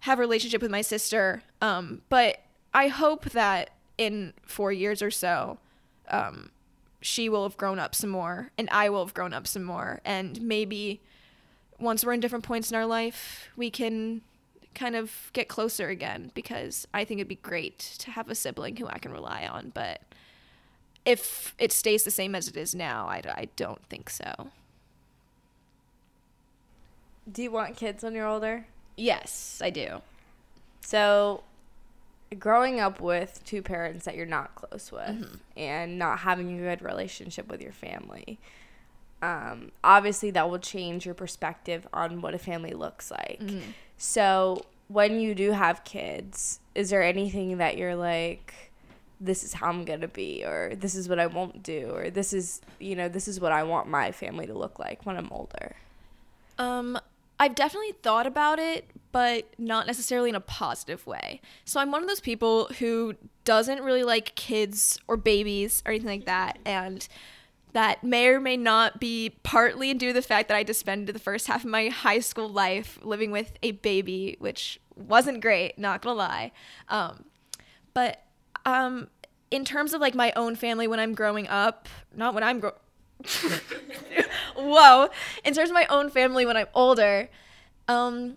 have 0.00 0.18
a 0.18 0.20
relationship 0.20 0.60
with 0.60 0.70
my 0.70 0.82
sister. 0.82 1.44
Um 1.60 2.02
but 2.08 2.40
i 2.74 2.88
hope 2.88 3.24
that 3.30 3.70
in 3.96 4.32
4 4.44 4.72
years 4.72 5.00
or 5.00 5.10
so 5.10 5.58
um 6.08 6.50
she 7.02 7.28
will 7.28 7.42
have 7.42 7.56
grown 7.56 7.78
up 7.78 7.94
some 7.94 8.10
more 8.10 8.50
and 8.56 8.68
I 8.70 8.88
will 8.88 9.04
have 9.04 9.14
grown 9.14 9.34
up 9.34 9.46
some 9.46 9.64
more. 9.64 10.00
And 10.04 10.40
maybe 10.40 11.00
once 11.78 12.04
we're 12.04 12.12
in 12.12 12.20
different 12.20 12.44
points 12.44 12.70
in 12.70 12.76
our 12.76 12.86
life, 12.86 13.48
we 13.56 13.70
can 13.70 14.22
kind 14.74 14.96
of 14.96 15.30
get 15.32 15.48
closer 15.48 15.88
again 15.88 16.30
because 16.34 16.86
I 16.94 17.04
think 17.04 17.18
it'd 17.18 17.28
be 17.28 17.34
great 17.34 17.78
to 17.98 18.10
have 18.12 18.30
a 18.30 18.34
sibling 18.34 18.76
who 18.76 18.86
I 18.86 18.98
can 18.98 19.12
rely 19.12 19.46
on. 19.46 19.72
But 19.74 20.00
if 21.04 21.54
it 21.58 21.72
stays 21.72 22.04
the 22.04 22.10
same 22.10 22.34
as 22.34 22.48
it 22.48 22.56
is 22.56 22.74
now, 22.74 23.06
I, 23.06 23.22
I 23.26 23.48
don't 23.56 23.84
think 23.86 24.08
so. 24.08 24.50
Do 27.30 27.42
you 27.42 27.50
want 27.50 27.76
kids 27.76 28.02
when 28.02 28.14
you're 28.14 28.26
older? 28.26 28.66
Yes, 28.96 29.60
I 29.62 29.70
do. 29.70 30.02
So, 30.80 31.42
growing 32.38 32.80
up 32.80 33.00
with 33.00 33.40
two 33.44 33.62
parents 33.62 34.04
that 34.04 34.16
you're 34.16 34.26
not 34.26 34.54
close 34.54 34.90
with 34.90 35.08
mm-hmm. 35.08 35.34
and 35.56 35.98
not 35.98 36.20
having 36.20 36.58
a 36.58 36.62
good 36.62 36.82
relationship 36.82 37.48
with 37.50 37.60
your 37.60 37.72
family 37.72 38.38
um, 39.22 39.70
obviously 39.84 40.30
that 40.32 40.50
will 40.50 40.58
change 40.58 41.06
your 41.06 41.14
perspective 41.14 41.86
on 41.92 42.20
what 42.20 42.34
a 42.34 42.38
family 42.38 42.72
looks 42.72 43.10
like 43.10 43.38
mm-hmm. 43.40 43.70
so 43.96 44.64
when 44.88 45.20
you 45.20 45.34
do 45.34 45.52
have 45.52 45.84
kids 45.84 46.60
is 46.74 46.90
there 46.90 47.02
anything 47.02 47.58
that 47.58 47.76
you're 47.78 47.94
like 47.96 48.72
this 49.20 49.44
is 49.44 49.52
how 49.52 49.68
i'm 49.68 49.84
gonna 49.84 50.08
be 50.08 50.44
or 50.44 50.74
this 50.74 50.94
is 50.94 51.08
what 51.08 51.20
i 51.20 51.26
won't 51.26 51.62
do 51.62 51.90
or 51.94 52.10
this 52.10 52.32
is 52.32 52.60
you 52.80 52.96
know 52.96 53.08
this 53.08 53.28
is 53.28 53.40
what 53.40 53.52
i 53.52 53.62
want 53.62 53.88
my 53.88 54.10
family 54.10 54.46
to 54.46 54.54
look 54.54 54.78
like 54.78 55.06
when 55.06 55.16
i'm 55.16 55.28
older 55.30 55.76
um 56.58 56.98
I've 57.42 57.56
definitely 57.56 57.90
thought 58.04 58.28
about 58.28 58.60
it, 58.60 58.88
but 59.10 59.48
not 59.58 59.88
necessarily 59.88 60.28
in 60.28 60.36
a 60.36 60.40
positive 60.40 61.04
way. 61.08 61.40
So 61.64 61.80
I'm 61.80 61.90
one 61.90 62.00
of 62.00 62.08
those 62.08 62.20
people 62.20 62.66
who 62.78 63.14
doesn't 63.42 63.82
really 63.82 64.04
like 64.04 64.36
kids 64.36 65.00
or 65.08 65.16
babies 65.16 65.82
or 65.84 65.90
anything 65.90 66.08
like 66.08 66.26
that. 66.26 66.60
And 66.64 67.08
that 67.72 68.04
may 68.04 68.28
or 68.28 68.38
may 68.38 68.56
not 68.56 69.00
be 69.00 69.34
partly 69.42 69.92
due 69.92 70.10
to 70.10 70.12
the 70.12 70.22
fact 70.22 70.50
that 70.50 70.56
I 70.56 70.62
just 70.62 70.78
spent 70.78 71.12
the 71.12 71.18
first 71.18 71.48
half 71.48 71.64
of 71.64 71.70
my 71.70 71.88
high 71.88 72.20
school 72.20 72.48
life 72.48 73.00
living 73.02 73.32
with 73.32 73.54
a 73.60 73.72
baby, 73.72 74.36
which 74.38 74.78
wasn't 74.94 75.40
great, 75.40 75.76
not 75.76 76.00
gonna 76.00 76.14
lie. 76.14 76.52
Um, 76.88 77.24
but 77.92 78.22
um, 78.64 79.08
in 79.50 79.64
terms 79.64 79.94
of 79.94 80.00
like 80.00 80.14
my 80.14 80.32
own 80.36 80.54
family 80.54 80.86
when 80.86 81.00
I'm 81.00 81.12
growing 81.12 81.48
up, 81.48 81.88
not 82.14 82.34
when 82.34 82.44
I'm 82.44 82.60
growing 82.60 82.76
Whoa. 84.56 85.08
In 85.44 85.54
terms 85.54 85.70
of 85.70 85.74
my 85.74 85.86
own 85.86 86.10
family 86.10 86.46
when 86.46 86.56
I'm 86.56 86.66
older, 86.74 87.28
um, 87.88 88.36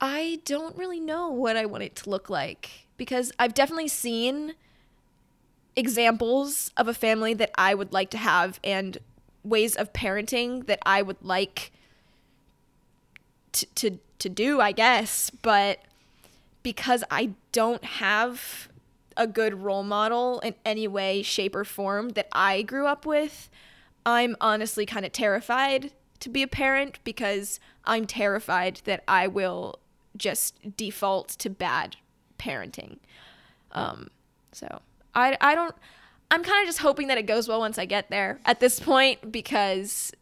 I 0.00 0.40
don't 0.44 0.76
really 0.76 1.00
know 1.00 1.28
what 1.28 1.56
I 1.56 1.66
want 1.66 1.82
it 1.84 1.96
to 1.96 2.10
look 2.10 2.30
like 2.30 2.86
because 2.96 3.32
I've 3.38 3.54
definitely 3.54 3.88
seen 3.88 4.54
examples 5.76 6.72
of 6.76 6.88
a 6.88 6.94
family 6.94 7.34
that 7.34 7.50
I 7.54 7.74
would 7.74 7.92
like 7.92 8.10
to 8.10 8.18
have 8.18 8.58
and 8.64 8.98
ways 9.44 9.76
of 9.76 9.92
parenting 9.92 10.66
that 10.66 10.78
I 10.84 11.02
would 11.02 11.22
like 11.22 11.72
to 13.52 13.66
to, 13.66 13.98
to 14.18 14.28
do, 14.28 14.60
I 14.60 14.72
guess, 14.72 15.30
but 15.30 15.80
because 16.62 17.04
I 17.10 17.30
don't 17.52 17.84
have 17.84 18.68
a 19.20 19.26
good 19.26 19.62
role 19.62 19.82
model 19.82 20.40
in 20.40 20.54
any 20.64 20.88
way, 20.88 21.20
shape, 21.20 21.54
or 21.54 21.62
form 21.62 22.08
that 22.10 22.26
I 22.32 22.62
grew 22.62 22.86
up 22.86 23.04
with, 23.04 23.50
I'm 24.06 24.34
honestly 24.40 24.86
kind 24.86 25.04
of 25.04 25.12
terrified 25.12 25.92
to 26.20 26.30
be 26.30 26.42
a 26.42 26.48
parent 26.48 26.98
because 27.04 27.60
I'm 27.84 28.06
terrified 28.06 28.80
that 28.86 29.04
I 29.06 29.26
will 29.26 29.78
just 30.16 30.74
default 30.74 31.28
to 31.28 31.50
bad 31.50 31.96
parenting. 32.38 32.96
Um, 33.72 34.08
so 34.52 34.80
I, 35.14 35.36
I 35.38 35.54
don't, 35.54 35.74
I'm 36.30 36.42
kind 36.42 36.62
of 36.62 36.66
just 36.66 36.78
hoping 36.78 37.08
that 37.08 37.18
it 37.18 37.26
goes 37.26 37.46
well 37.46 37.60
once 37.60 37.78
I 37.78 37.84
get 37.84 38.08
there 38.08 38.40
at 38.46 38.58
this 38.58 38.80
point 38.80 39.30
because 39.30 40.12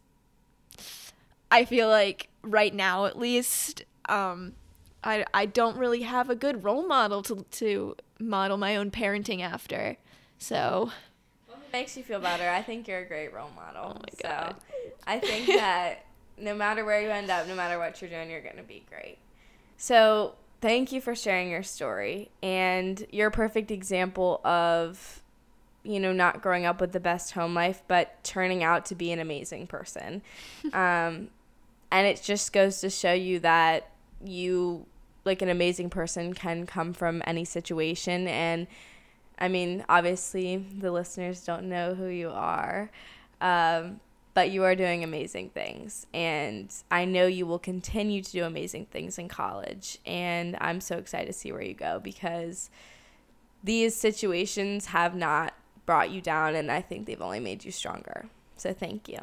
I 1.49 1.63
feel 1.63 1.87
like 1.87 2.27
right 2.41 2.75
now, 2.75 3.05
at 3.05 3.17
least, 3.17 3.85
um, 4.09 4.55
I, 5.05 5.25
I 5.33 5.45
don't 5.45 5.77
really 5.77 6.01
have 6.01 6.29
a 6.29 6.35
good 6.35 6.65
role 6.65 6.85
model 6.85 7.23
to, 7.23 7.45
to 7.51 7.95
model 8.19 8.57
my 8.57 8.75
own 8.75 8.91
parenting 8.91 9.41
after. 9.41 9.97
So 10.37 10.91
what 11.47 11.59
makes 11.71 11.97
you 11.97 12.03
feel 12.03 12.19
better. 12.19 12.47
I 12.49 12.61
think 12.61 12.87
you're 12.87 12.99
a 12.99 13.07
great 13.07 13.33
role 13.33 13.51
model. 13.55 13.95
Oh 13.95 13.99
my 13.99 14.29
god. 14.29 14.55
So 14.59 14.91
I 15.07 15.19
think 15.19 15.47
that 15.55 16.05
no 16.37 16.55
matter 16.55 16.85
where 16.85 17.01
you 17.01 17.09
end 17.09 17.29
up, 17.29 17.47
no 17.47 17.55
matter 17.55 17.77
what 17.77 18.01
you're 18.01 18.09
doing, 18.09 18.29
you're 18.29 18.41
going 18.41 18.57
to 18.57 18.63
be 18.63 18.85
great. 18.89 19.17
So 19.77 20.35
thank 20.61 20.91
you 20.91 21.01
for 21.01 21.15
sharing 21.15 21.49
your 21.49 21.63
story 21.63 22.29
and 22.43 23.05
you're 23.11 23.27
a 23.27 23.31
perfect 23.31 23.71
example 23.71 24.41
of 24.43 25.21
you 25.83 25.99
know 25.99 26.11
not 26.11 26.41
growing 26.41 26.65
up 26.65 26.81
with 26.81 26.91
the 26.91 26.99
best 26.99 27.31
home 27.31 27.53
life 27.53 27.81
but 27.87 28.21
turning 28.23 28.63
out 28.63 28.85
to 28.85 28.95
be 28.95 29.11
an 29.13 29.19
amazing 29.19 29.65
person 29.65 30.21
um, 30.73 31.29
and 31.91 32.05
it 32.05 32.21
just 32.21 32.51
goes 32.51 32.81
to 32.81 32.89
show 32.89 33.13
you 33.13 33.39
that 33.39 33.89
you 34.23 34.85
like 35.25 35.41
an 35.41 35.49
amazing 35.49 35.89
person 35.89 36.33
can 36.33 36.65
come 36.65 36.93
from 36.93 37.21
any 37.25 37.45
situation 37.45 38.27
and 38.27 38.67
I 39.39 39.47
mean, 39.47 39.85
obviously, 39.87 40.57
the 40.57 40.91
listeners 40.91 41.45
don't 41.45 41.69
know 41.69 41.95
who 41.95 42.07
you 42.07 42.29
are, 42.29 42.91
um, 43.39 44.01
but 44.33 44.51
you 44.51 44.65
are 44.65 44.75
doing 44.75 45.03
amazing 45.03 45.49
things. 45.49 46.05
And 46.13 46.73
I 46.91 47.05
know 47.05 47.25
you 47.25 47.45
will 47.45 47.59
continue 47.59 48.21
to 48.21 48.31
do 48.31 48.43
amazing 48.43 48.87
things 48.87 49.17
in 49.17 49.29
college. 49.29 49.97
And 50.05 50.57
I'm 50.59 50.81
so 50.81 50.97
excited 50.97 51.27
to 51.27 51.33
see 51.33 51.53
where 51.53 51.61
you 51.61 51.73
go 51.73 51.99
because 51.99 52.69
these 53.63 53.95
situations 53.95 54.87
have 54.87 55.15
not 55.15 55.53
brought 55.85 56.11
you 56.11 56.21
down, 56.21 56.55
and 56.55 56.69
I 56.69 56.81
think 56.81 57.07
they've 57.07 57.21
only 57.21 57.39
made 57.39 57.63
you 57.63 57.71
stronger. 57.71 58.25
So 58.57 58.73
thank 58.73 59.07
you. 59.07 59.19